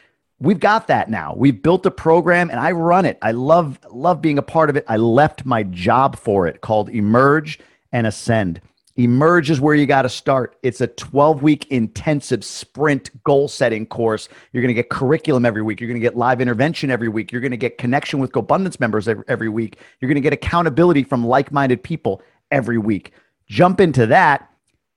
[0.41, 1.35] We've got that now.
[1.37, 3.17] We've built a program and I run it.
[3.23, 4.85] I love love being a part of it.
[4.89, 7.61] I left my job for it called Emerge
[7.93, 8.61] and Ascend.
[8.97, 10.57] Emerge is where you got to start.
[10.63, 14.29] It's a 12 week intensive sprint goal setting course.
[14.53, 15.81] You're going to get curriculum every week.
[15.81, 17.33] You're going to get live intervention every week.
[17.33, 19.79] You're going to get connection with GoBundance members every, week.
[20.01, 23.13] You're going to get accountability from like minded people every week.
[23.47, 24.51] Jump into that,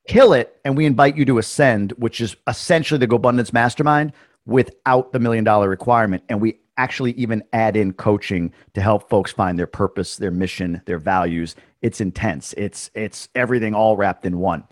[0.08, 4.12] kill it, and we invite you to Ascend, which is essentially the GoBundance mastermind
[4.46, 6.24] without the million dollar requirement.
[6.28, 10.82] And we actually even add in coaching to help folks find their purpose, their mission,
[10.86, 11.56] their values.
[11.86, 12.54] It's intense.
[12.58, 14.64] It's it's everything all wrapped in one.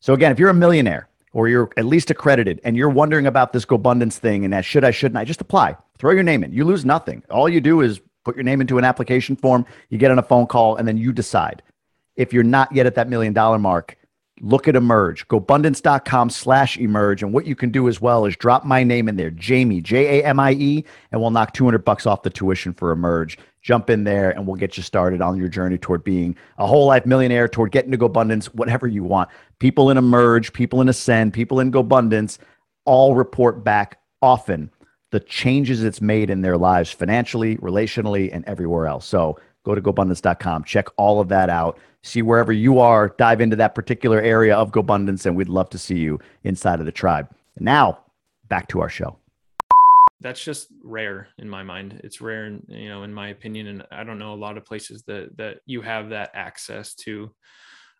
[0.00, 3.52] So again, if you're a millionaire or you're at least accredited and you're wondering about
[3.52, 5.76] this GoBundance thing and that should I shouldn't I just apply.
[5.98, 6.50] Throw your name in.
[6.50, 7.24] You lose nothing.
[7.28, 10.22] All you do is put your name into an application form, you get on a
[10.22, 11.62] phone call and then you decide.
[12.16, 13.98] If you're not yet at that million dollar mark,
[14.40, 18.64] look at emerge gobundance.com slash emerge and what you can do as well is drop
[18.64, 22.90] my name in there jamie j-a-m-i-e and we'll knock 200 bucks off the tuition for
[22.90, 26.66] emerge jump in there and we'll get you started on your journey toward being a
[26.66, 30.88] whole life millionaire toward getting to GoBundance, whatever you want people in emerge people in
[30.88, 32.38] ascend people in GoBundance
[32.84, 34.70] all report back often
[35.10, 39.80] the changes it's made in their lives financially relationally and everywhere else so go to
[39.80, 44.56] gobundance.com check all of that out see wherever you are, dive into that particular area
[44.56, 47.28] of GoBundance, and we'd love to see you inside of the tribe.
[47.58, 48.00] Now,
[48.48, 49.18] back to our show.
[50.22, 52.00] That's just rare in my mind.
[52.04, 54.64] It's rare, in, you know, in my opinion, and I don't know a lot of
[54.64, 57.34] places that that you have that access to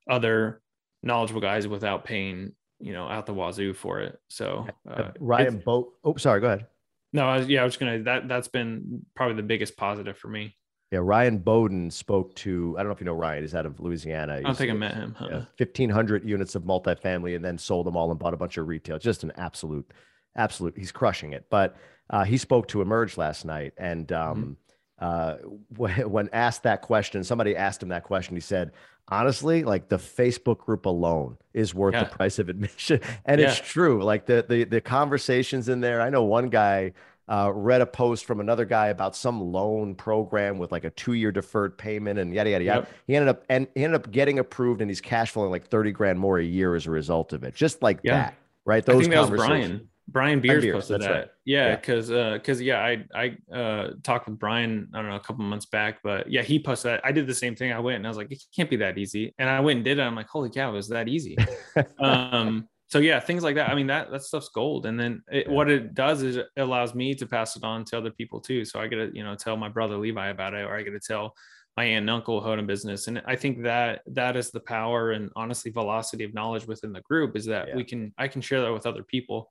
[0.08, 0.62] other
[1.02, 4.18] knowledgeable guys without paying, you know, out the wazoo for it.
[4.28, 5.92] So uh, Ryan Boat.
[6.04, 6.40] Oh, sorry.
[6.40, 6.66] Go ahead.
[7.12, 8.02] No, I was, yeah, I was gonna.
[8.02, 10.56] That that's been probably the biggest positive for me.
[10.92, 13.80] Yeah, Ryan Bowden spoke to, I don't know if you know Ryan, he's out of
[13.80, 14.35] Louisiana.
[14.35, 15.16] I don't think I met him.
[15.18, 15.26] Huh?
[15.30, 18.68] Yeah, 1,500 units of multifamily and then sold them all and bought a bunch of
[18.68, 18.98] retail.
[18.98, 19.90] Just an absolute,
[20.37, 21.46] absolute, he's crushing it.
[21.48, 21.76] But
[22.12, 23.72] uh, he spoke to Emerge last night.
[23.79, 24.57] And um,
[25.01, 25.83] mm-hmm.
[25.83, 28.37] uh, when asked that question, somebody asked him that question.
[28.37, 28.72] He said,
[29.09, 32.05] honestly, like the Facebook group alone is worth yeah.
[32.05, 33.01] the price of admission.
[33.25, 33.48] And yeah.
[33.48, 34.03] it's true.
[34.03, 36.92] Like the, the, the conversations in there, I know one guy,
[37.29, 41.31] uh, read a post from another guy about some loan program with like a two-year
[41.31, 42.81] deferred payment and yada yada yada.
[42.81, 42.90] Yep.
[43.07, 45.92] He ended up and he ended up getting approved, and he's cash flowing like thirty
[45.92, 47.55] grand more a year as a result of it.
[47.55, 48.16] Just like yeah.
[48.16, 48.85] that, right?
[48.85, 49.88] Those I think that was Brian.
[50.08, 51.10] Brian Beers, Beers posted that.
[51.10, 51.28] Right.
[51.44, 52.34] Yeah, because yeah.
[52.34, 55.66] because uh, yeah, I I uh, talked with Brian I don't know a couple months
[55.66, 57.00] back, but yeah, he posted that.
[57.04, 57.72] I did the same thing.
[57.72, 59.84] I went and I was like, it can't be that easy, and I went and
[59.84, 60.02] did it.
[60.02, 61.36] I'm like, holy cow, it was that easy.
[61.98, 65.46] um, so yeah things like that i mean that that stuff's gold and then it,
[65.46, 65.52] yeah.
[65.52, 68.66] what it does is it allows me to pass it on to other people too
[68.66, 70.90] so i get to you know tell my brother levi about it or i get
[70.90, 71.34] to tell
[71.78, 75.30] my aunt and uncle a business and i think that that is the power and
[75.36, 77.76] honestly velocity of knowledge within the group is that yeah.
[77.76, 79.48] we can i can share that with other people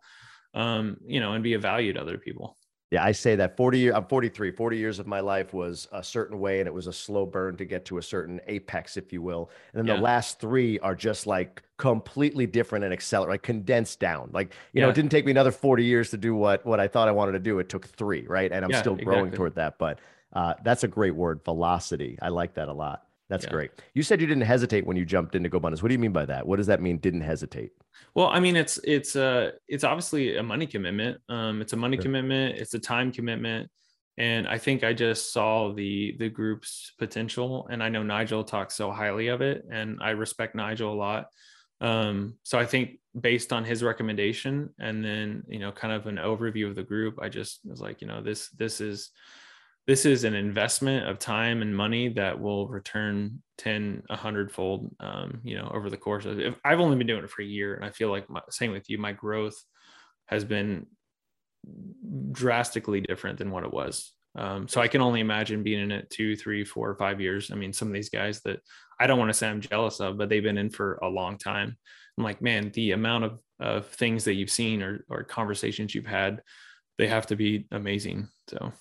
[0.53, 2.57] um you know and be of value to other people
[2.91, 6.03] yeah, I say that 40 years, I'm 43, 40 years of my life was a
[6.03, 9.13] certain way and it was a slow burn to get to a certain apex, if
[9.13, 9.49] you will.
[9.73, 9.95] And then yeah.
[9.95, 14.29] the last three are just like completely different and accelerate, like condensed down.
[14.33, 14.83] Like, you yeah.
[14.83, 17.13] know, it didn't take me another 40 years to do what, what I thought I
[17.13, 17.59] wanted to do.
[17.59, 18.51] It took three, right?
[18.51, 19.37] And I'm yeah, still growing exactly.
[19.37, 19.77] toward that.
[19.77, 19.99] But
[20.33, 22.19] uh, that's a great word, velocity.
[22.21, 23.03] I like that a lot.
[23.29, 23.71] That's great.
[23.93, 25.81] You said you didn't hesitate when you jumped into GoBundance.
[25.81, 26.45] What do you mean by that?
[26.45, 26.97] What does that mean?
[26.97, 27.71] Didn't hesitate?
[28.13, 31.19] Well, I mean, it's it's uh it's obviously a money commitment.
[31.29, 32.57] Um, it's a money commitment.
[32.57, 33.69] It's a time commitment,
[34.17, 37.67] and I think I just saw the the group's potential.
[37.71, 41.27] And I know Nigel talks so highly of it, and I respect Nigel a lot.
[41.79, 46.17] Um, so I think based on his recommendation, and then you know, kind of an
[46.17, 49.09] overview of the group, I just was like, you know, this this is
[49.87, 55.39] this is an investment of time and money that will return 10 100 fold um,
[55.43, 57.75] you know over the course of if i've only been doing it for a year
[57.75, 59.61] and i feel like my, same with you my growth
[60.27, 60.85] has been
[62.31, 64.13] drastically different than what it was.
[64.37, 67.51] Um, so i can only imagine being in it two three four five years.
[67.51, 68.61] I mean some of these guys that
[68.99, 71.37] i don't want to say i'm jealous of but they've been in for a long
[71.37, 71.77] time.
[72.17, 76.05] I'm like man the amount of, of things that you've seen or, or conversations you've
[76.05, 76.41] had
[76.97, 78.29] they have to be amazing.
[78.47, 78.71] So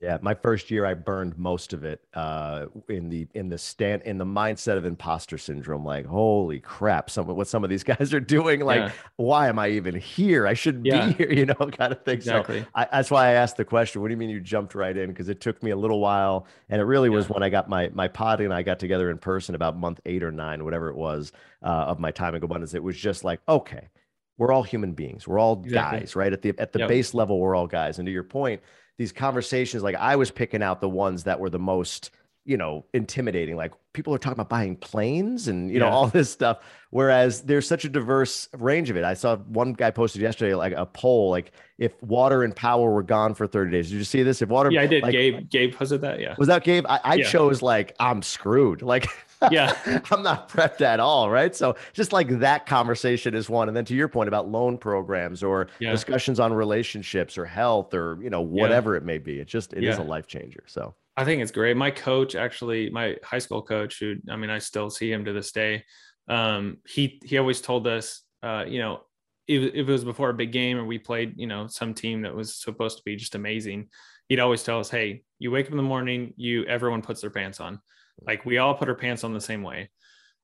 [0.00, 4.00] yeah, my first year I burned most of it uh, in the in the stand
[4.02, 5.84] in the mindset of imposter syndrome.
[5.84, 8.60] Like, holy crap, some what some of these guys are doing.
[8.60, 8.92] Like, yeah.
[9.16, 10.46] why am I even here?
[10.46, 11.08] I shouldn't yeah.
[11.08, 12.14] be here, you know, kind of thing.
[12.14, 12.62] Exactly.
[12.62, 14.00] So I, that's why I asked the question.
[14.00, 15.10] What do you mean you jumped right in?
[15.10, 17.16] Because it took me a little while, and it really yeah.
[17.16, 20.00] was when I got my my pod and I got together in person about month
[20.06, 21.30] eight or nine, whatever it was,
[21.62, 22.74] uh, of my time in GoBundance.
[22.74, 23.88] It was just like, okay,
[24.38, 25.28] we're all human beings.
[25.28, 26.00] We're all exactly.
[26.00, 26.32] guys, right?
[26.32, 26.88] At the at the yep.
[26.88, 27.98] base level, we're all guys.
[27.98, 28.62] And to your point
[29.00, 32.10] these conversations like i was picking out the ones that were the most
[32.50, 35.84] you know intimidating like people are talking about buying planes and you yeah.
[35.84, 36.58] know all this stuff
[36.90, 39.04] whereas there's such a diverse range of it.
[39.04, 43.04] I saw one guy posted yesterday like a poll like if water and power were
[43.04, 43.90] gone for 30 days.
[43.90, 44.42] Did you see this?
[44.42, 45.04] If water yeah i did.
[45.04, 46.18] like, gabe gabe posted that?
[46.18, 46.34] Yeah.
[46.38, 46.86] Was that gabe?
[46.88, 47.30] I, I yeah.
[47.30, 48.82] chose like i'm screwed.
[48.82, 49.06] Like
[49.52, 49.76] yeah.
[50.10, 51.54] I'm not prepped at all right?
[51.54, 53.68] So just like that conversation is one.
[53.68, 55.92] And then to your point about loan programs or yeah.
[55.92, 59.84] discussions on relationships or health or you know whatever it may be it just it
[59.84, 61.76] is a life changer so I think it's great.
[61.76, 65.34] My coach, actually, my high school coach, who I mean, I still see him to
[65.34, 65.84] this day.
[66.30, 69.02] Um, he he always told us, uh, you know,
[69.46, 72.22] if, if, it was before a big game or we played, you know, some team
[72.22, 73.90] that was supposed to be just amazing,
[74.30, 77.28] he'd always tell us, "Hey, you wake up in the morning, you everyone puts their
[77.28, 77.80] pants on,
[78.22, 79.90] like we all put our pants on the same way."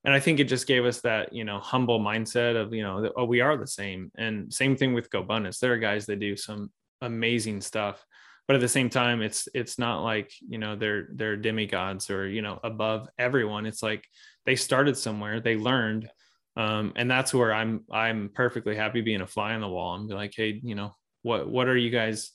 [0.04, 3.10] And I think it just gave us that, you know, humble mindset of, you know,
[3.16, 4.12] oh, we are the same.
[4.18, 5.58] And same thing with GoBundance.
[5.58, 8.04] There are guys that do some amazing stuff
[8.46, 12.28] but at the same time it's it's not like you know they're they're demigods or
[12.28, 13.66] you know above everyone.
[13.66, 14.04] It's like
[14.44, 16.08] they started somewhere they learned
[16.56, 19.94] um, and that's where i'm i'm perfectly happy being a fly on the wall.
[19.96, 22.32] And be like hey you know what what are you guys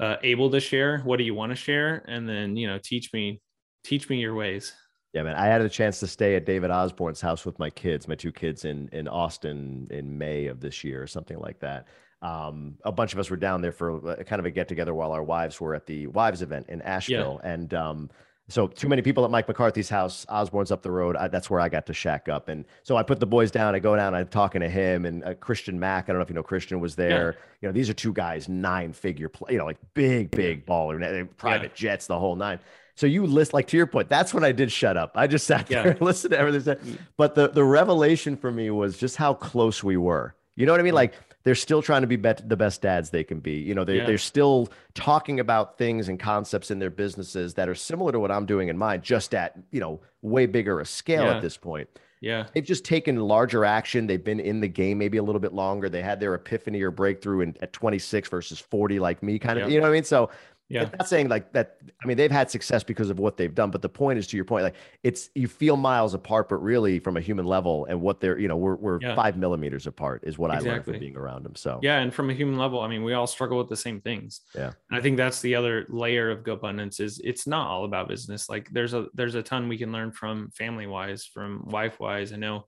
[0.00, 0.98] uh, able to share?
[1.00, 2.04] What do you want to share?
[2.08, 3.40] And then you know teach me
[3.84, 4.72] teach me your ways.
[5.12, 5.36] Yeah, man.
[5.36, 8.32] I had a chance to stay at David Osborne's house with my kids, my two
[8.32, 11.86] kids in in Austin in May of this year, or something like that
[12.22, 14.94] um, a bunch of us were down there for a, kind of a get together
[14.94, 17.40] while our wives were at the wives event in Asheville.
[17.42, 17.52] Yeah.
[17.52, 18.10] And um,
[18.48, 20.24] so too many people at Mike McCarthy's house.
[20.28, 21.16] Osborne's up the road.
[21.16, 22.48] I, that's where I got to shack up.
[22.48, 23.74] And so I put the boys down.
[23.74, 24.14] I go down.
[24.14, 26.04] I'm talking to him and uh, Christian Mack.
[26.04, 27.32] I don't know if you know Christian was there.
[27.32, 27.46] Yeah.
[27.60, 29.52] You know, these are two guys, nine figure play.
[29.52, 31.90] You know, like big, big baller, private yeah.
[31.90, 32.60] jets, the whole nine.
[32.94, 34.08] So you list like to your point.
[34.08, 35.12] That's when I did shut up.
[35.16, 36.76] I just sat there and listened to everything.
[36.76, 36.98] Mm.
[37.16, 40.34] But the the revelation for me was just how close we were.
[40.54, 40.94] You know what I mean?
[40.94, 43.54] Like they're still trying to be bet- the best dads they can be.
[43.54, 44.06] You know, they, yeah.
[44.06, 48.30] they're still talking about things and concepts in their businesses that are similar to what
[48.30, 51.36] I'm doing in mine, just at, you know, way bigger a scale yeah.
[51.36, 51.88] at this point.
[52.20, 52.46] Yeah.
[52.54, 54.06] They've just taken larger action.
[54.06, 55.88] They've been in the game maybe a little bit longer.
[55.88, 59.68] They had their epiphany or breakthrough in, at 26 versus 40, like me, kind of,
[59.68, 59.74] yeah.
[59.74, 60.04] you know what I mean?
[60.04, 60.30] So
[60.72, 60.88] yeah.
[60.98, 61.78] not saying like that.
[62.02, 64.36] I mean, they've had success because of what they've done, but the point is to
[64.36, 68.00] your point, like it's you feel miles apart, but really from a human level and
[68.00, 69.14] what they're, you know, we're we're yeah.
[69.14, 70.70] five millimeters apart is what exactly.
[70.70, 71.54] I learned from being around them.
[71.54, 74.00] So yeah, and from a human level, I mean, we all struggle with the same
[74.00, 74.40] things.
[74.54, 74.72] Yeah.
[74.90, 78.48] And I think that's the other layer of GoBundance is it's not all about business.
[78.48, 82.32] Like there's a there's a ton we can learn from family wise, from wife wise.
[82.32, 82.66] I know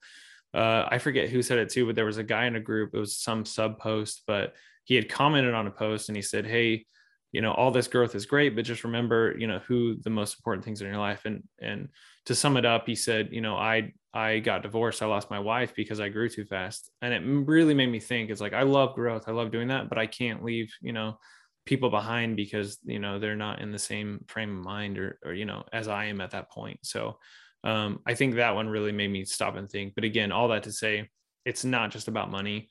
[0.54, 2.94] uh, I forget who said it too, but there was a guy in a group,
[2.94, 6.46] it was some sub post, but he had commented on a post and he said,
[6.46, 6.86] Hey,
[7.34, 10.36] you know all this growth is great but just remember you know who the most
[10.38, 11.22] important things in your life.
[11.24, 11.88] And and
[12.26, 15.40] to sum it up he said you know i i got divorced i lost my
[15.40, 16.90] wife because i grew too fast.
[17.02, 19.88] And it really made me think it's like i love growth i love doing that
[19.88, 21.18] but i can't leave you know
[21.66, 25.32] people behind because you know they're not in the same frame of mind or or
[25.32, 26.78] you know as i am at that point.
[26.82, 27.18] So
[27.64, 29.94] um i think that one really made me stop and think.
[29.96, 31.10] But again all that to say
[31.44, 32.68] it's not just about money.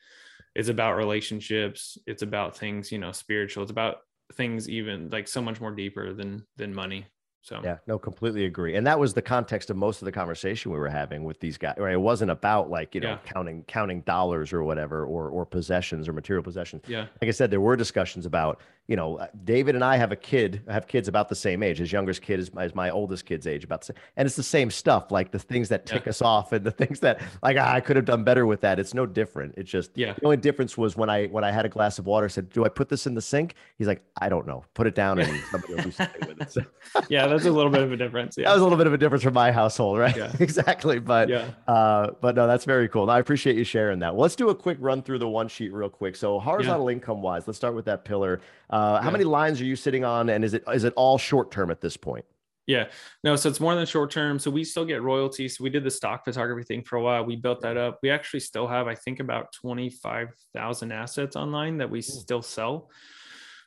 [0.55, 1.97] It's about relationships.
[2.07, 3.63] It's about things you know spiritual.
[3.63, 3.97] It's about
[4.33, 7.05] things even like so much more deeper than than money
[7.41, 7.59] so.
[7.61, 10.79] Yeah no completely agree and that was the context of most of the conversation we
[10.79, 13.17] were having with these guys right it wasn't about like you know yeah.
[13.25, 16.83] counting counting dollars or whatever or or possessions or material possessions.
[16.87, 17.07] Yeah.
[17.21, 20.15] Like i said there were discussions about you know, uh, David and I have a
[20.15, 21.77] kid, I have kids about the same age.
[21.77, 23.95] His youngest kid is, is my oldest kid's age, about the same.
[24.17, 26.09] And it's the same stuff, like the things that tick yeah.
[26.09, 28.79] us off and the things that like ah, I could have done better with that.
[28.79, 29.53] It's no different.
[29.55, 30.13] It's just yeah.
[30.13, 32.65] The only difference was when I when I had a glass of water, said, "Do
[32.65, 34.65] I put this in the sink?" He's like, "I don't know.
[34.73, 36.61] Put it down and somebody will do something with it." So,
[37.09, 38.35] yeah, that's a little bit of a difference.
[38.37, 38.49] Yeah.
[38.49, 40.15] That was a little bit of a difference from my household, right?
[40.15, 40.31] Yeah.
[40.39, 40.99] exactly.
[40.99, 41.51] But yeah.
[41.69, 43.09] Uh, but no, that's very cool.
[43.09, 44.13] I appreciate you sharing that.
[44.13, 46.17] Well, let's do a quick run through the one sheet real quick.
[46.17, 46.95] So horizontal yeah.
[46.97, 48.41] income wise, let's start with that pillar.
[48.73, 51.51] Uh, how many lines are you sitting on, and is it is it all short
[51.51, 52.25] term at this point?
[52.65, 52.87] Yeah,
[53.23, 54.39] no, so it's more than short term.
[54.39, 55.57] So we still get royalties.
[55.57, 57.23] So we did the stock photography thing for a while.
[57.23, 57.99] We built that up.
[58.01, 62.01] We actually still have, I think, about 25,000 assets online that we Ooh.
[62.01, 62.89] still sell.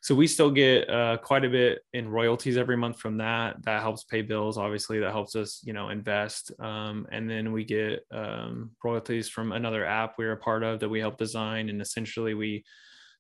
[0.03, 3.63] So we still get uh, quite a bit in royalties every month from that.
[3.65, 4.59] That helps pay bills.
[4.59, 6.51] Obviously, that helps us, you know, invest.
[6.59, 10.89] Um, and then we get um, royalties from another app we're a part of that
[10.89, 11.69] we help design.
[11.69, 12.65] And essentially, we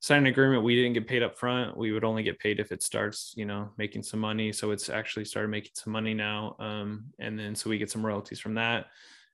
[0.06, 2.70] sign an agreement we didn't get paid up front we would only get paid if
[2.70, 4.52] it starts you know making some money.
[4.52, 8.06] So it's actually started making some money now um, and then so we get some
[8.06, 8.86] royalties from that.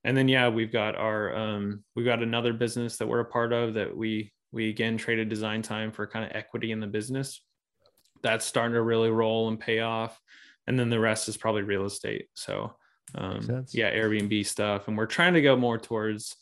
[0.05, 3.53] And then yeah we've got our um, we've got another business that we're a part
[3.53, 7.43] of that we we again traded design time for kind of equity in the business.
[8.23, 10.19] That's starting to really roll and pay off.
[10.67, 12.29] And then the rest is probably real estate.
[12.33, 12.73] So
[13.15, 14.89] um, yeah airbnb stuff.
[14.89, 16.35] And we're trying to go more towards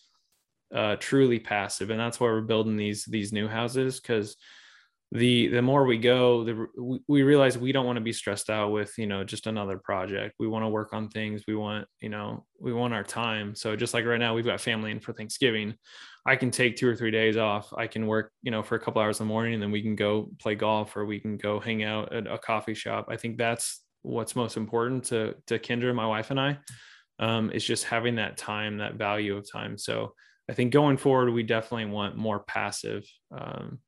[0.75, 4.37] uh, truly passive, and that's why we're building these these new houses because
[5.13, 8.71] the the more we go the we, realize we don't want to be stressed out
[8.71, 10.37] with you know just another project.
[10.39, 11.43] We want to work on things.
[11.49, 13.57] We want you know we want our time.
[13.57, 15.75] So just like right now we've got family in for thanksgiving.
[16.27, 17.73] I can take two or three days off.
[17.77, 19.83] I can work you know for a couple hours in the morning and then we
[19.83, 23.07] can go play golf or we can go hang out at a coffee shop.
[23.09, 26.59] I think that's what's most important to to kendra my wife and i.
[27.19, 29.77] Um, is just having that time that value of time.
[29.77, 30.15] So
[30.51, 33.79] I think going forward, we definitely want more passive, um,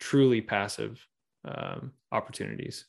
[0.00, 1.06] truly passive
[1.44, 2.86] um, opportunities.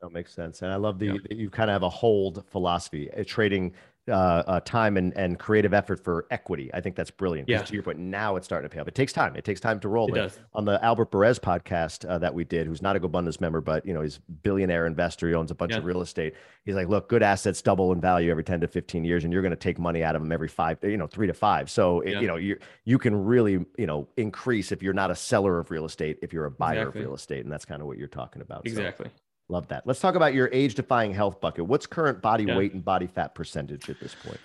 [0.00, 0.62] That makes sense.
[0.62, 3.74] And I love the, you kind of have a hold philosophy, uh, trading
[4.10, 6.70] uh, uh, time and, and creative effort for equity.
[6.74, 7.48] I think that's brilliant.
[7.48, 7.62] Yeah.
[7.62, 8.88] To your point, now it's starting to pay off.
[8.88, 9.36] It takes time.
[9.36, 10.38] It takes time to roll it.
[10.54, 13.86] On the Albert Perez podcast uh, that we did, who's not a GoBundance member, but
[13.86, 15.28] you know he's billionaire investor.
[15.28, 15.78] He owns a bunch yeah.
[15.78, 16.34] of real estate.
[16.64, 19.42] He's like, look, good assets double in value every ten to fifteen years, and you're
[19.42, 21.70] going to take money out of them every five, you know, three to five.
[21.70, 22.18] So yeah.
[22.18, 25.58] it, you know you you can really you know increase if you're not a seller
[25.58, 27.00] of real estate, if you're a buyer exactly.
[27.00, 28.66] of real estate, and that's kind of what you're talking about.
[28.66, 29.06] Exactly.
[29.06, 29.12] So,
[29.50, 29.84] Love that.
[29.84, 31.66] Let's talk about your age defying health bucket.
[31.66, 32.56] What's current body yeah.
[32.56, 34.38] weight and body fat percentage at this point?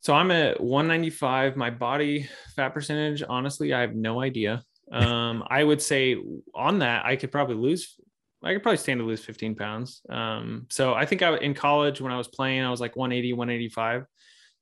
[0.00, 1.56] So I'm at 195.
[1.56, 4.62] My body fat percentage, honestly, I have no idea.
[4.90, 6.16] Um, I would say
[6.54, 7.96] on that, I could probably lose.
[8.42, 10.00] I could probably stand to lose 15 pounds.
[10.08, 13.32] Um, so I think I in college when I was playing, I was like 180,
[13.34, 14.04] 185.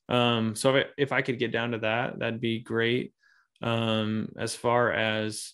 [0.08, 3.12] Um, so if, if I could get down to that, that'd be great.
[3.62, 5.52] Um, as far as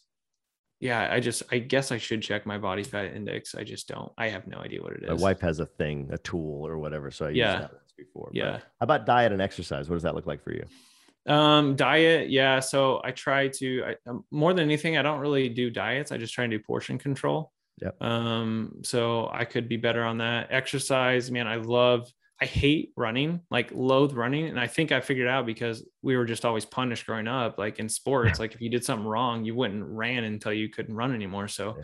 [0.81, 3.55] yeah, I just I guess I should check my body fat index.
[3.55, 4.11] I just don't.
[4.17, 5.09] I have no idea what it is.
[5.09, 7.11] My wife has a thing, a tool or whatever.
[7.11, 7.53] So I yeah.
[7.53, 8.31] use that before.
[8.33, 8.53] Yeah.
[8.53, 9.89] But how about diet and exercise?
[9.91, 10.65] What does that look like for you?
[11.27, 12.61] Um, diet, yeah.
[12.61, 16.13] So I try to I, um, more than anything, I don't really do diets.
[16.13, 17.53] I just try and do portion control.
[17.81, 17.91] Yeah.
[18.01, 20.49] Um, so I could be better on that.
[20.51, 22.11] Exercise, man, I love
[22.43, 24.47] I hate running, like loathe running.
[24.47, 27.79] And I think I figured out because we were just always punished growing up, like
[27.79, 31.15] in sports, like if you did something wrong, you wouldn't ran until you couldn't run
[31.15, 31.49] anymore.
[31.49, 31.77] So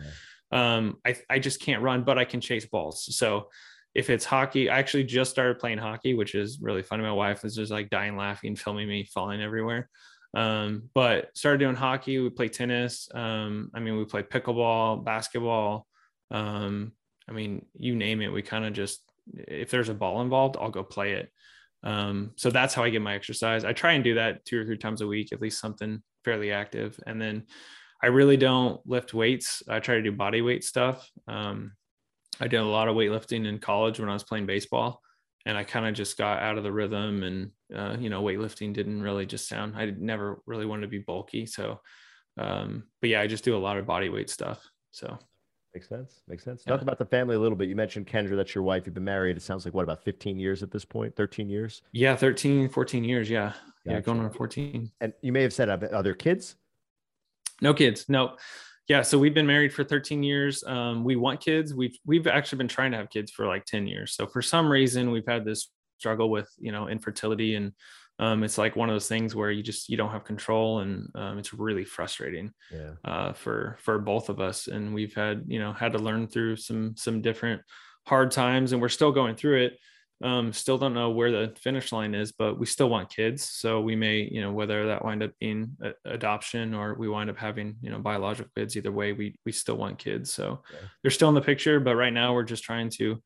[0.51, 0.77] yeah.
[0.77, 3.15] um, I, I just can't run, but I can chase balls.
[3.15, 3.49] So
[3.93, 7.03] if it's hockey, I actually just started playing hockey, which is really funny.
[7.03, 9.89] My wife is just like dying laughing, filming me falling everywhere.
[10.33, 12.19] Um, but started doing hockey.
[12.19, 13.09] We play tennis.
[13.13, 15.87] Um, I mean, we play pickleball, basketball.
[16.31, 16.93] Um,
[17.29, 18.31] I mean, you name it.
[18.31, 19.01] We kind of just,
[19.33, 21.31] if there's a ball involved, I'll go play it.
[21.83, 23.63] Um, so that's how I get my exercise.
[23.63, 26.51] I try and do that two or three times a week, at least something fairly
[26.51, 26.99] active.
[27.05, 27.45] And then
[28.01, 29.63] I really don't lift weights.
[29.69, 31.09] I try to do body weight stuff.
[31.27, 31.73] Um,
[32.39, 35.01] I did a lot of weightlifting in college when I was playing baseball,
[35.45, 37.23] and I kind of just got out of the rhythm.
[37.23, 39.75] And uh, you know, weightlifting didn't really just sound.
[39.75, 41.79] I never really wanted to be bulky, so.
[42.39, 44.63] Um, but yeah, I just do a lot of body weight stuff.
[44.91, 45.17] So
[45.77, 46.21] makes sense.
[46.27, 46.63] Makes sense.
[46.65, 46.73] Yeah.
[46.73, 47.69] Talk about the family a little bit.
[47.69, 48.83] You mentioned Kendra, that's your wife.
[48.85, 49.37] You've been married.
[49.37, 51.15] It sounds like what about 15 years at this point?
[51.15, 51.83] 13 years?
[51.91, 53.29] Yeah, 13, 14 years.
[53.29, 53.59] Yeah, gotcha.
[53.85, 54.91] yeah, going on 14.
[55.01, 56.55] And you may have said, are there kids?
[57.61, 58.09] No kids.
[58.09, 58.37] No
[58.87, 62.57] yeah so we've been married for 13 years um, we want kids we've we've actually
[62.57, 65.43] been trying to have kids for like 10 years so for some reason we've had
[65.43, 67.73] this struggle with you know infertility and
[68.19, 71.09] um, it's like one of those things where you just you don't have control and
[71.15, 72.91] um, it's really frustrating yeah.
[73.05, 76.55] uh, for for both of us and we've had you know had to learn through
[76.55, 77.61] some some different
[78.05, 79.77] hard times and we're still going through it
[80.23, 83.47] um, still don't know where the finish line is, but we still want kids.
[83.47, 87.37] So we may, you know, whether that wind up being adoption or we wind up
[87.37, 90.33] having, you know, biological kids, either way, we, we still want kids.
[90.33, 90.63] So
[91.01, 93.21] they're still in the picture, but right now we're just trying to,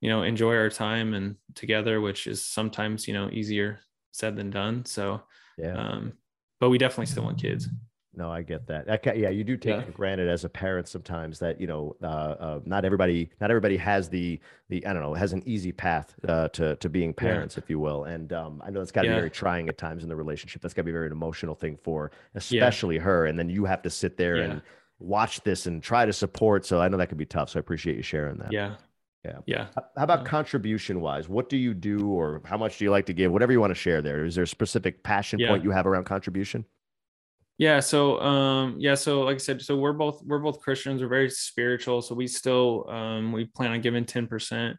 [0.00, 3.78] you know, enjoy our time and together, which is sometimes, you know, easier
[4.12, 4.84] said than done.
[4.84, 5.22] So,
[5.58, 5.74] yeah.
[5.74, 6.12] Um,
[6.60, 7.68] but we definitely still want kids.
[8.14, 8.88] No, I get that.
[8.88, 9.82] Okay, yeah, you do take yeah.
[9.82, 13.78] for granted as a parent sometimes that you know uh, uh, not everybody not everybody
[13.78, 14.38] has the
[14.68, 17.62] the I don't know has an easy path uh, to to being parents, yeah.
[17.64, 18.04] if you will.
[18.04, 19.14] And um, I know it's got to yeah.
[19.14, 20.60] be very trying at times in the relationship.
[20.60, 23.26] That's got to be a very an emotional thing for especially her.
[23.26, 24.60] And then you have to sit there and
[24.98, 26.66] watch this and try to support.
[26.66, 27.48] So I know that could be tough.
[27.48, 28.52] So I appreciate you sharing that.
[28.52, 28.74] Yeah.
[29.24, 29.38] Yeah.
[29.46, 29.66] Yeah.
[29.96, 31.28] How about contribution wise?
[31.28, 33.30] What do you do or how much do you like to give?
[33.30, 34.24] Whatever you want to share there.
[34.24, 36.64] Is there a specific passion point you have around contribution?
[37.58, 41.08] yeah so um yeah so like i said so we're both we're both christians we're
[41.08, 44.74] very spiritual so we still um we plan on giving 10%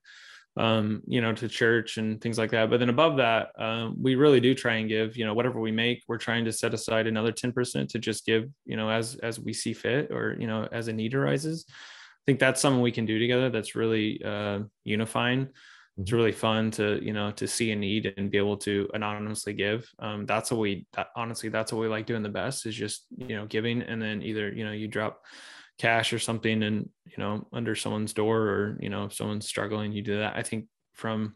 [0.58, 4.16] um you know to church and things like that but then above that um we
[4.16, 7.08] really do try and give you know whatever we make we're trying to set aside
[7.08, 10.68] another 10% to just give you know as as we see fit or you know
[10.72, 11.66] as a need arises
[12.26, 15.50] think that's something we can do together that's really uh unifying.
[15.98, 19.54] It's really fun to you know to see a need and be able to anonymously
[19.54, 19.88] give.
[20.00, 23.06] Um, that's what we that, honestly that's what we like doing the best is just
[23.16, 25.22] you know giving and then either you know you drop
[25.80, 29.92] cash or something and you know under someone's door or you know if someone's struggling
[29.92, 30.36] you do that.
[30.36, 31.36] I think from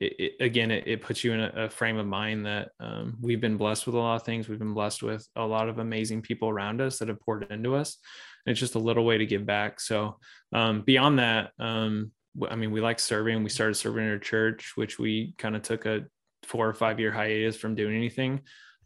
[0.00, 3.16] it, it, again it, it, puts you in a, a frame of mind that um,
[3.20, 4.48] we've been blessed with a lot of things.
[4.48, 7.74] We've been blessed with a lot of amazing people around us that have poured into
[7.74, 7.98] us
[8.50, 10.18] it's just a little way to give back so
[10.52, 12.10] um, beyond that um,
[12.48, 13.42] I mean, we like serving.
[13.42, 16.04] We started serving in our church, which we kind of took a
[16.44, 18.42] four or five year hiatus from doing anything.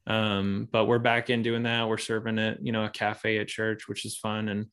[0.07, 1.89] Um, but we're back in doing that.
[1.89, 4.49] We're serving at, you know, a cafe at church, which is fun.
[4.49, 4.67] And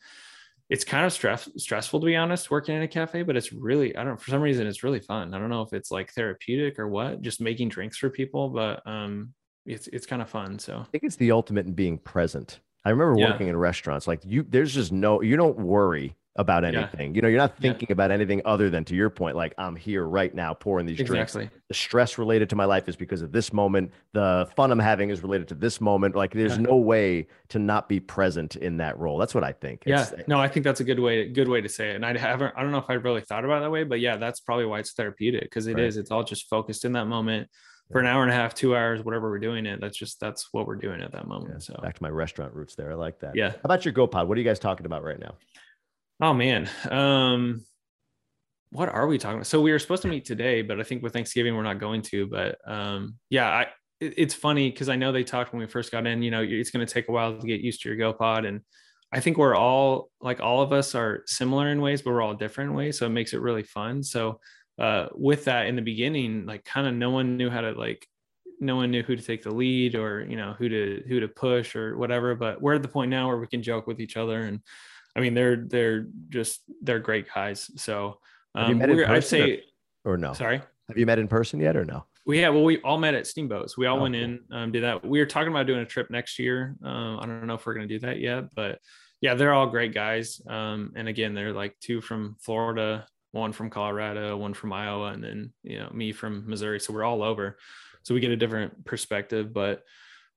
[0.69, 3.95] it's kind of stress stressful to be honest, working in a cafe, but it's really,
[3.95, 5.33] I don't, for some reason, it's really fun.
[5.33, 8.85] I don't know if it's like therapeutic or what, just making drinks for people, but
[8.87, 9.33] um,
[9.65, 10.59] it's, it's kind of fun.
[10.59, 12.59] So I think it's the ultimate in being present.
[12.89, 13.29] I remember yeah.
[13.29, 17.11] working in restaurants, like you, there's just no, you don't worry about anything.
[17.11, 17.15] Yeah.
[17.15, 17.93] You know, you're not thinking yeah.
[17.93, 21.41] about anything other than to your point, like I'm here right now pouring these exactly.
[21.41, 21.55] drinks.
[21.67, 23.91] The stress related to my life is because of this moment.
[24.13, 26.15] The fun I'm having is related to this moment.
[26.15, 26.63] Like there's yeah.
[26.63, 29.19] no way to not be present in that role.
[29.19, 29.83] That's what I think.
[29.85, 30.23] It's, yeah.
[30.25, 31.95] No, I think that's a good way, good way to say it.
[31.95, 33.99] And I haven't, I don't know if I really thought about it that way, but
[33.99, 35.83] yeah, that's probably why it's therapeutic because it right.
[35.83, 35.97] is.
[35.97, 37.49] It's all just focused in that moment
[37.91, 39.81] for an hour and a half, two hours, whatever we're doing it.
[39.81, 41.55] That's just that's what we're doing at that moment.
[41.55, 42.91] Yeah, so back to my restaurant roots there.
[42.91, 43.35] I like that.
[43.35, 43.51] Yeah.
[43.51, 44.27] How about your GoPod?
[44.27, 45.35] What are you guys talking about right now?
[46.21, 46.69] Oh man.
[46.89, 47.65] Um
[48.71, 49.47] what are we talking about?
[49.47, 52.03] So we were supposed to meet today, but I think with Thanksgiving we're not going
[52.03, 52.27] to.
[52.27, 53.67] But um yeah, I
[53.99, 56.41] it, it's funny because I know they talked when we first got in, you know,
[56.41, 58.47] it's going to take a while to get used to your GoPod.
[58.47, 58.61] And
[59.11, 62.35] I think we're all like all of us are similar in ways, but we're all
[62.35, 62.99] different ways.
[62.99, 64.03] So it makes it really fun.
[64.03, 64.39] So
[64.79, 68.07] uh with that in the beginning, like kind of no one knew how to like
[68.59, 71.27] no one knew who to take the lead or you know who to who to
[71.27, 74.17] push or whatever but we're at the point now where we can joke with each
[74.17, 74.59] other and
[75.15, 77.69] I mean, they're they're just they're great guys.
[77.75, 78.19] So
[78.55, 79.63] um, I'd say,
[80.05, 80.33] or, or, no?
[80.33, 82.05] Sorry, have you met in person yet, or no?
[82.25, 82.53] We have.
[82.53, 83.77] Well, we all met at Steamboats.
[83.77, 84.23] We all oh, went cool.
[84.23, 85.05] in, um, did that.
[85.05, 86.75] We were talking about doing a trip next year.
[86.83, 88.79] Um, I don't know if we're going to do that yet, but
[89.19, 90.41] yeah, they're all great guys.
[90.47, 95.23] Um, and again, they're like two from Florida, one from Colorado, one from Iowa, and
[95.23, 96.79] then you know me from Missouri.
[96.79, 97.57] So we're all over.
[98.03, 99.53] So we get a different perspective.
[99.53, 99.83] But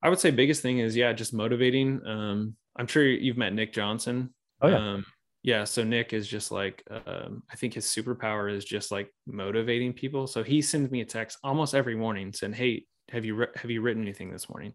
[0.02, 2.00] I would say biggest thing is yeah, just motivating.
[2.06, 4.34] Um, I'm sure you've met Nick Johnson.
[4.60, 4.92] Oh yeah.
[4.92, 5.06] Um,
[5.42, 5.64] yeah.
[5.64, 10.26] So Nick is just like, um, I think his superpower is just like motivating people.
[10.26, 13.80] So he sends me a text almost every morning saying, "Hey, have you have you
[13.80, 14.74] written anything this morning?"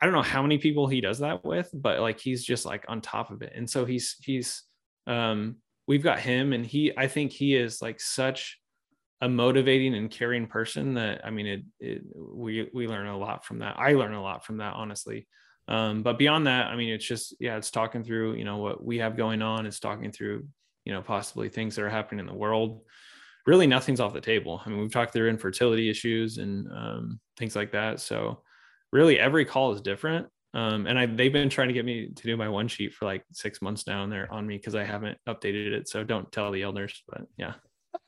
[0.00, 2.84] I don't know how many people he does that with, but like he's just like
[2.88, 3.52] on top of it.
[3.54, 4.62] And so he's he's
[5.06, 5.56] um
[5.86, 8.58] we've got him and he I think he is like such
[9.20, 13.44] a motivating and caring person that I mean it, it we we learn a lot
[13.44, 13.76] from that.
[13.78, 15.26] I learn a lot from that honestly.
[15.66, 18.84] Um, but beyond that, I mean, it's just, yeah, it's talking through, you know, what
[18.84, 19.66] we have going on.
[19.66, 20.46] It's talking through,
[20.84, 22.82] you know, possibly things that are happening in the world.
[23.46, 24.60] Really, nothing's off the table.
[24.64, 28.00] I mean, we've talked through infertility issues and um, things like that.
[28.00, 28.42] So,
[28.92, 30.26] really, every call is different.
[30.54, 33.04] Um, and I, they've been trying to get me to do my one sheet for
[33.04, 35.88] like six months now, and they're on me because I haven't updated it.
[35.88, 37.54] So, don't tell the elders, but yeah.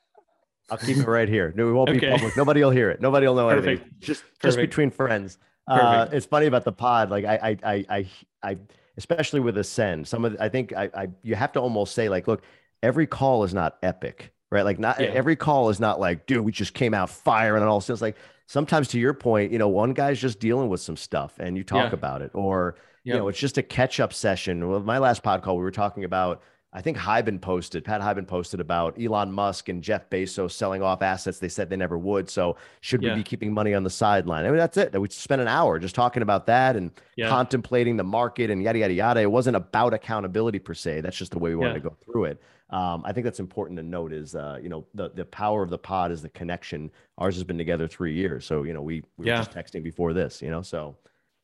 [0.70, 1.52] I'll keep it right here.
[1.56, 1.98] No, it won't okay.
[1.98, 2.36] be public.
[2.36, 3.00] Nobody will hear it.
[3.00, 3.66] Nobody will know Perfect.
[3.66, 3.90] anything.
[3.98, 4.42] Just, Perfect.
[4.42, 5.38] just between friends.
[5.68, 7.10] Uh, it's funny about the pod.
[7.10, 8.06] Like I, I, I, I,
[8.42, 8.58] I
[8.96, 12.08] especially with Ascend, some of the, I think I, I, you have to almost say
[12.08, 12.42] like, look,
[12.82, 14.64] every call is not epic, right?
[14.64, 15.08] Like not yeah.
[15.08, 17.80] every call is not like, dude, we just came out firing and all.
[17.80, 18.16] So it's like
[18.46, 21.64] sometimes to your point, you know, one guy's just dealing with some stuff and you
[21.64, 21.94] talk yeah.
[21.94, 24.68] about it, or you know, it's just a catch up session.
[24.68, 26.42] Well, my last pod call, we were talking about
[26.76, 31.00] I think Hiban posted, Pat Hiban posted about Elon Musk and Jeff Bezos selling off
[31.00, 32.28] assets they said they never would.
[32.28, 33.14] So should yeah.
[33.14, 34.44] we be keeping money on the sideline?
[34.44, 35.00] I mean, that's it.
[35.00, 37.30] We spent an hour just talking about that and yeah.
[37.30, 39.20] contemplating the market and yada, yada, yada.
[39.20, 41.00] It wasn't about accountability per se.
[41.00, 41.74] That's just the way we wanted yeah.
[41.74, 42.42] to go through it.
[42.70, 45.70] Um, I think that's important to note is, uh, you know, the, the power of
[45.70, 46.90] the pod is the connection.
[47.18, 48.44] Ours has been together three years.
[48.44, 50.96] So, you know, we, we were just texting before this, you know, so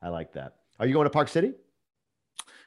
[0.03, 0.57] I like that.
[0.81, 1.53] Are you going to Park City?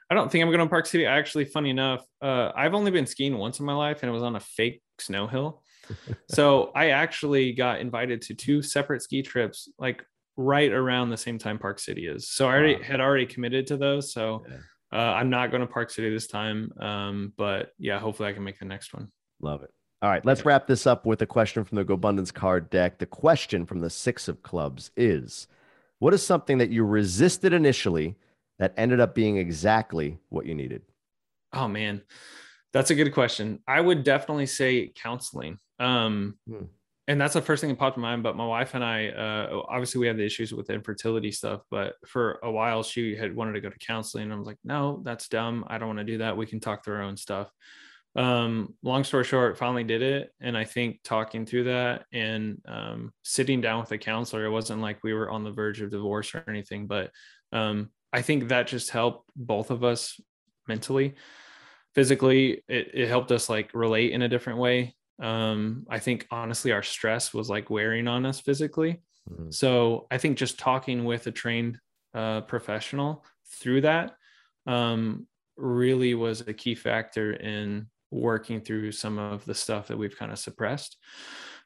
[0.10, 1.06] I don't think I'm going to Park City.
[1.06, 4.24] Actually, funny enough, uh, I've only been skiing once in my life, and it was
[4.24, 5.64] on a fake snow hill.
[6.30, 10.06] so I actually got invited to two separate ski trips, like
[10.38, 12.30] right around the same time Park City is.
[12.30, 12.84] So I already wow.
[12.84, 14.14] had already committed to those.
[14.14, 14.58] So yeah.
[14.96, 16.72] Uh, I'm not going to Park City this time.
[16.80, 19.10] Um, but yeah, hopefully I can make the next one.
[19.42, 19.72] Love it.
[20.02, 23.00] All right, let's wrap this up with a question from the GoBundance card deck.
[23.00, 25.48] The question from the six of clubs is:
[26.00, 28.16] What is something that you resisted initially?
[28.60, 30.82] that ended up being exactly what you needed?
[31.54, 32.02] Oh man,
[32.74, 33.60] that's a good question.
[33.68, 35.58] I would definitely say counseling.
[35.80, 36.66] Um, hmm.
[37.08, 38.24] And that's the first thing that popped in mind.
[38.24, 41.62] But my wife and I, uh, obviously, we have the issues with the infertility stuff.
[41.70, 44.24] But for a while, she had wanted to go to counseling.
[44.24, 45.66] And I was like, no, that's dumb.
[45.68, 46.36] I don't want to do that.
[46.36, 47.52] We can talk through our own stuff.
[48.16, 50.32] Um, long story short, finally did it.
[50.40, 54.82] And I think talking through that and um, sitting down with a counselor, it wasn't
[54.82, 57.12] like we were on the verge of divorce or anything, but
[57.52, 60.20] um, I think that just helped both of us
[60.68, 61.16] mentally.
[61.94, 64.96] Physically, it, it helped us like relate in a different way.
[65.20, 69.02] Um, I think honestly, our stress was like wearing on us physically.
[69.30, 69.52] Mm-hmm.
[69.52, 71.80] So I think just talking with a trained
[72.14, 73.26] uh, professional
[73.60, 74.16] through that
[74.68, 80.18] um, really was a key factor in working through some of the stuff that we've
[80.18, 80.98] kind of suppressed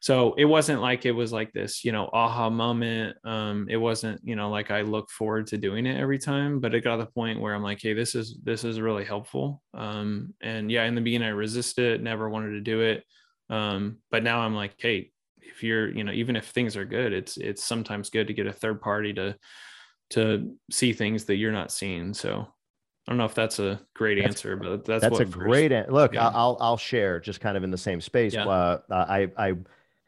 [0.01, 4.19] so it wasn't like it was like this you know aha moment um it wasn't
[4.23, 7.03] you know like i look forward to doing it every time but it got to
[7.03, 10.85] the point where i'm like hey this is this is really helpful um and yeah
[10.85, 13.03] in the beginning i resisted never wanted to do it
[13.49, 17.13] um but now i'm like hey if you're you know even if things are good
[17.13, 19.35] it's it's sometimes good to get a third party to
[20.09, 22.47] to see things that you're not seeing so
[23.07, 25.71] I don't know if that's a great that's, answer, but that's that's a first, great
[25.71, 26.13] an- look.
[26.13, 26.27] Yeah.
[26.27, 28.35] I'll I'll share just kind of in the same space.
[28.35, 28.45] Yeah.
[28.45, 29.55] Uh, I I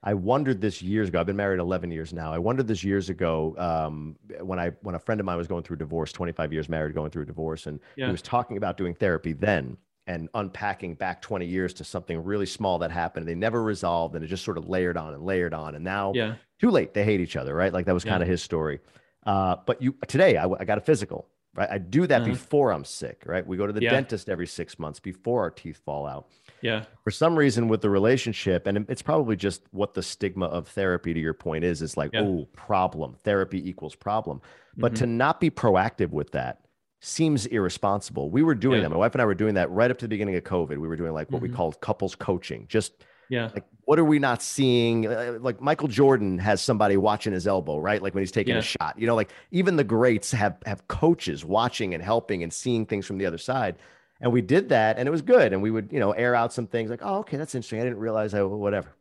[0.03, 1.19] I wondered this years ago.
[1.19, 2.33] I've been married 11 years now.
[2.33, 5.63] I wondered this years ago um, when I when a friend of mine was going
[5.63, 8.05] through divorce, 25 years married, going through a divorce, and yeah.
[8.05, 9.77] he was talking about doing therapy then
[10.07, 13.27] and unpacking back 20 years to something really small that happened.
[13.27, 15.75] They never resolved, and it just sort of layered on and layered on.
[15.75, 16.35] And now, yeah.
[16.59, 16.93] too late.
[16.93, 17.71] They hate each other, right?
[17.71, 18.11] Like that was yeah.
[18.11, 18.79] kind of his story.
[19.25, 21.69] Uh, but you today, I, I got a physical right?
[21.69, 22.31] I do that uh-huh.
[22.31, 23.45] before I'm sick, right?
[23.45, 23.91] We go to the yeah.
[23.91, 26.29] dentist every six months before our teeth fall out.
[26.61, 26.85] Yeah.
[27.03, 31.13] For some reason, with the relationship, and it's probably just what the stigma of therapy,
[31.13, 33.15] to your point, is, is like, oh, problem.
[33.23, 34.41] Therapy equals problem.
[34.77, 35.03] But mm-hmm.
[35.03, 36.61] to not be proactive with that
[37.01, 38.29] seems irresponsible.
[38.29, 38.83] We were doing yeah.
[38.83, 38.89] that.
[38.89, 40.69] My wife and I were doing that right up to the beginning of COVID.
[40.69, 41.51] We were doing like what mm-hmm.
[41.51, 43.49] we called couples coaching, just yeah.
[43.53, 45.07] Like, what are we not seeing?
[45.07, 48.01] Uh, like Michael Jordan has somebody watching his elbow, right?
[48.01, 48.59] Like when he's taking yeah.
[48.59, 48.95] a shot.
[48.97, 53.05] You know, like even the greats have have coaches watching and helping and seeing things
[53.05, 53.77] from the other side.
[54.19, 55.53] And we did that, and it was good.
[55.53, 57.79] And we would, you know, air out some things like, oh, okay, that's interesting.
[57.79, 58.93] I didn't realize I whatever.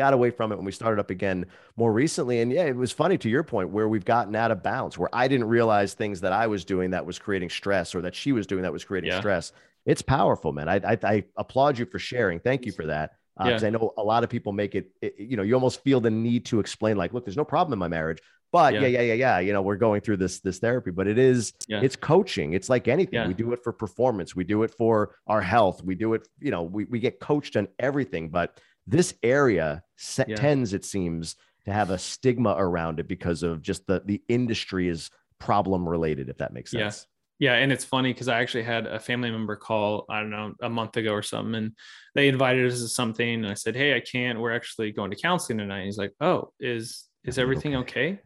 [0.00, 1.44] Got away from it when we started up again
[1.76, 2.40] more recently.
[2.40, 5.10] And yeah, it was funny to your point where we've gotten out of bounds, where
[5.12, 8.32] I didn't realize things that I was doing that was creating stress or that she
[8.32, 9.20] was doing that was creating yeah.
[9.20, 9.52] stress.
[9.84, 10.70] It's powerful, man.
[10.70, 12.40] I, I, I applaud you for sharing.
[12.40, 13.76] Thank you for that because uh, yeah.
[13.76, 16.10] I know a lot of people make it, it, you know, you almost feel the
[16.10, 18.20] need to explain, like, look, there's no problem in my marriage,
[18.52, 18.80] but yeah.
[18.80, 21.52] yeah, yeah, yeah, yeah, you know, we're going through this this therapy, but it is,
[21.68, 21.82] yeah.
[21.82, 22.54] it's coaching.
[22.54, 23.14] It's like anything.
[23.14, 23.28] Yeah.
[23.28, 24.34] We do it for performance.
[24.34, 25.84] We do it for our health.
[25.84, 30.34] We do it, you know, we we get coached on everything, but this area set,
[30.36, 34.88] tends, it seems, to have a stigma around it because of just the the industry
[34.88, 37.06] is problem related, if that makes sense.
[37.40, 40.52] Yeah, and it's funny because I actually had a family member call, I don't know,
[40.60, 41.72] a month ago or something, and
[42.14, 43.26] they invited us to something.
[43.26, 44.38] And I said, Hey, I can't.
[44.38, 45.78] We're actually going to counseling tonight.
[45.78, 48.08] And he's like, Oh, is is oh, everything okay?
[48.08, 48.20] okay?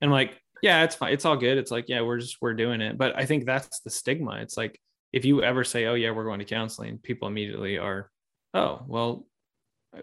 [0.00, 1.12] And I'm like, Yeah, it's fine.
[1.12, 1.56] It's all good.
[1.56, 2.98] It's like, yeah, we're just we're doing it.
[2.98, 4.38] But I think that's the stigma.
[4.40, 4.80] It's like
[5.12, 8.10] if you ever say, Oh, yeah, we're going to counseling, people immediately are,
[8.54, 9.24] Oh, well,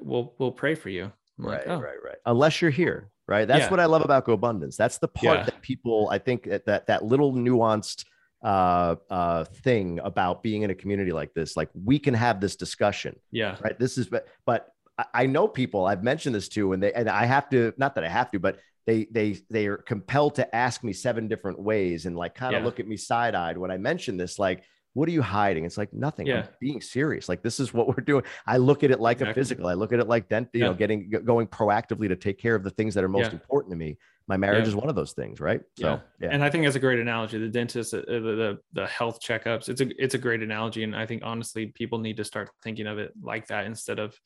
[0.02, 1.12] we'll we'll pray for you.
[1.38, 1.82] I'm right, like, oh.
[1.82, 2.16] right, right.
[2.26, 3.46] Unless you're here, right?
[3.46, 3.70] That's yeah.
[3.70, 4.78] what I love about GoBundance.
[4.78, 5.44] That's the part yeah.
[5.44, 8.06] that people, I think, that that, that little nuanced
[8.42, 11.58] uh, uh, thing about being in a community like this.
[11.58, 13.18] Like we can have this discussion.
[13.32, 13.58] Yeah.
[13.60, 13.78] Right.
[13.78, 14.70] This is, but, but
[15.14, 18.06] I know people I've mentioned this to, and they, and I have to, not that
[18.06, 22.06] I have to, but they, they, they are compelled to ask me seven different ways
[22.06, 22.66] and like kind of yeah.
[22.66, 24.64] look at me side eyed when I mention this, like,
[24.96, 25.66] what are you hiding?
[25.66, 26.26] It's like nothing.
[26.26, 26.40] Yeah.
[26.40, 27.28] I'm being serious.
[27.28, 28.24] Like this is what we're doing.
[28.48, 29.32] I look at it like Exactly.
[29.32, 29.68] a physical.
[29.68, 30.68] I look at it like dent, you Yeah.
[30.68, 33.34] know, getting going proactively to take care of the things that are most Yeah.
[33.34, 33.98] important to me.
[34.28, 35.62] My marriage is one of those things, right?
[35.78, 37.38] So yeah, And I think that's a great analogy.
[37.38, 39.70] The dentist, uh, the, the the health checkups.
[39.70, 42.88] It's a it's a great analogy, and I think honestly, people need to start thinking
[42.88, 44.20] of it like that instead of,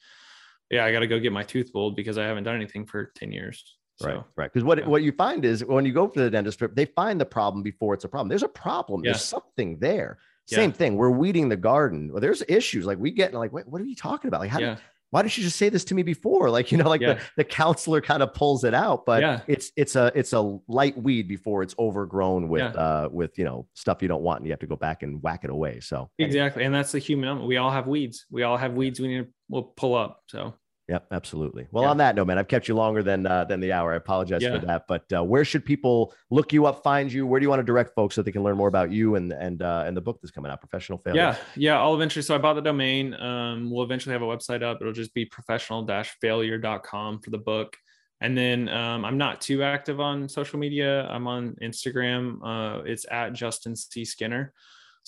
[0.70, 3.12] yeah, I got to go get my tooth pulled because I haven't done anything for
[3.16, 3.76] ten years.
[3.98, 4.54] So, right, right.
[4.54, 4.86] Because what yeah.
[4.88, 7.94] what you find is when you go to the dentist, they find the problem before
[7.94, 8.30] it's a problem.
[8.30, 9.04] There's a problem.
[9.04, 9.12] Yeah.
[9.12, 10.20] There's something there.
[10.52, 10.58] Yeah.
[10.58, 10.96] Same thing.
[10.96, 12.12] We're weeding the garden.
[12.12, 12.86] Well, there's issues.
[12.86, 14.42] Like we get like, what, what are you talking about?
[14.42, 14.78] Like, how yeah,
[15.12, 16.50] why didn't you just say this to me before?
[16.52, 17.16] Like, you know, like Yeah.
[17.16, 19.42] the, the counselor kind of pulls it out, but Yeah.
[19.48, 22.68] it's it's a it's a light weed before it's overgrown with Yeah.
[22.82, 25.22] uh with you know stuff you don't want and you have to go back and
[25.24, 25.80] whack it away.
[25.80, 26.64] So exactly.
[26.64, 27.48] And that's the human element.
[27.48, 28.26] We all have weeds.
[28.32, 29.00] We all have weeds.
[29.00, 30.22] We need to we'll pull up.
[30.28, 30.54] So
[30.90, 31.68] Yep, absolutely.
[31.72, 31.92] Well, Yeah.
[31.92, 33.94] on that note, man, I've kept you longer than uh, than the hour.
[33.94, 34.60] I apologize Yeah.
[34.60, 34.86] for that.
[34.88, 37.28] But uh, where should people look you up, find you?
[37.28, 39.32] Where do you want to direct folks so they can learn more about you and
[39.32, 41.22] and uh, and the book that's coming out, Professional Failure?
[41.22, 41.80] yeah, yeah.
[41.80, 42.24] I'll eventually.
[42.24, 43.14] So I bought the domain.
[43.14, 44.80] Um, we'll eventually have a website up.
[44.82, 47.78] It'll just be professional-failure.com for the book.
[48.22, 51.08] And then um, I'm not too active on social media.
[51.08, 52.40] I'm on Instagram.
[52.44, 54.54] Uh, it's at Justin C Skinner,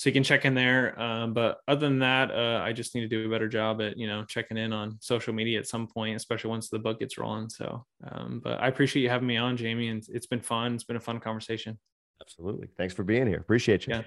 [0.02, 1.00] so you can check in there.
[1.00, 3.98] Um, but other than that, uh, I just need to do a better job at
[3.98, 7.20] you know checking in on social media at some point, especially once the book gets
[7.20, 7.50] rolling.
[7.50, 10.74] So, um, but I appreciate you having me on, Jamie, and it's been fun.
[10.74, 11.78] It's been a fun conversation.
[12.20, 12.68] Absolutely.
[12.78, 13.38] Thanks for being here.
[13.38, 13.94] Appreciate you.
[13.94, 14.02] Yeah.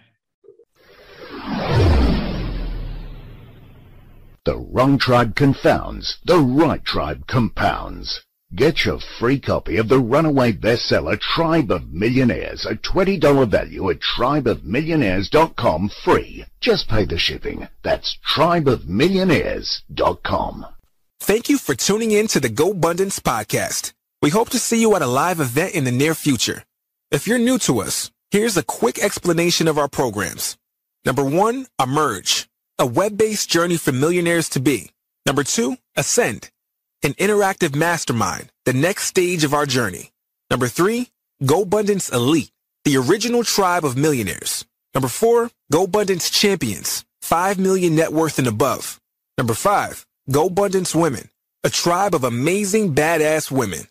[4.45, 8.25] The wrong tribe confounds, the right tribe compounds.
[8.53, 13.99] Get your free copy of the runaway bestseller Tribe of Millionaires, a $20 value at
[14.01, 16.45] tribeofmillionaires.com free.
[16.61, 17.67] Just pay the shipping.
[17.83, 20.67] That's tribeofmillionaires.com.
[21.21, 23.93] Thank you for tuning in to the GoBundance podcast.
[24.23, 26.63] We hope to see you at a live event in the near future.
[27.11, 30.57] If you're new to us, here's a quick explanation of our programs.
[31.05, 34.91] Number one, Emerge, a web-based journey for millionaires to be.
[35.27, 36.51] Number two, Ascend,
[37.05, 40.11] an interactive mastermind, the next stage of our journey.
[40.51, 41.11] Number three,
[41.43, 42.51] GoBundance Elite,
[42.85, 44.65] the original tribe of millionaires.
[44.95, 48.99] Number four, GoBundance Champions, 5 million net worth and above.
[49.37, 51.29] Number five, GoBundance Women,
[51.63, 53.87] a tribe of amazing badass women.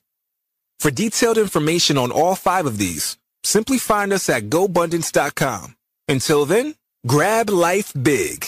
[0.80, 5.76] For detailed information on all five of these, simply find us at GoBundance.com.
[6.07, 8.47] Until then, grab life big.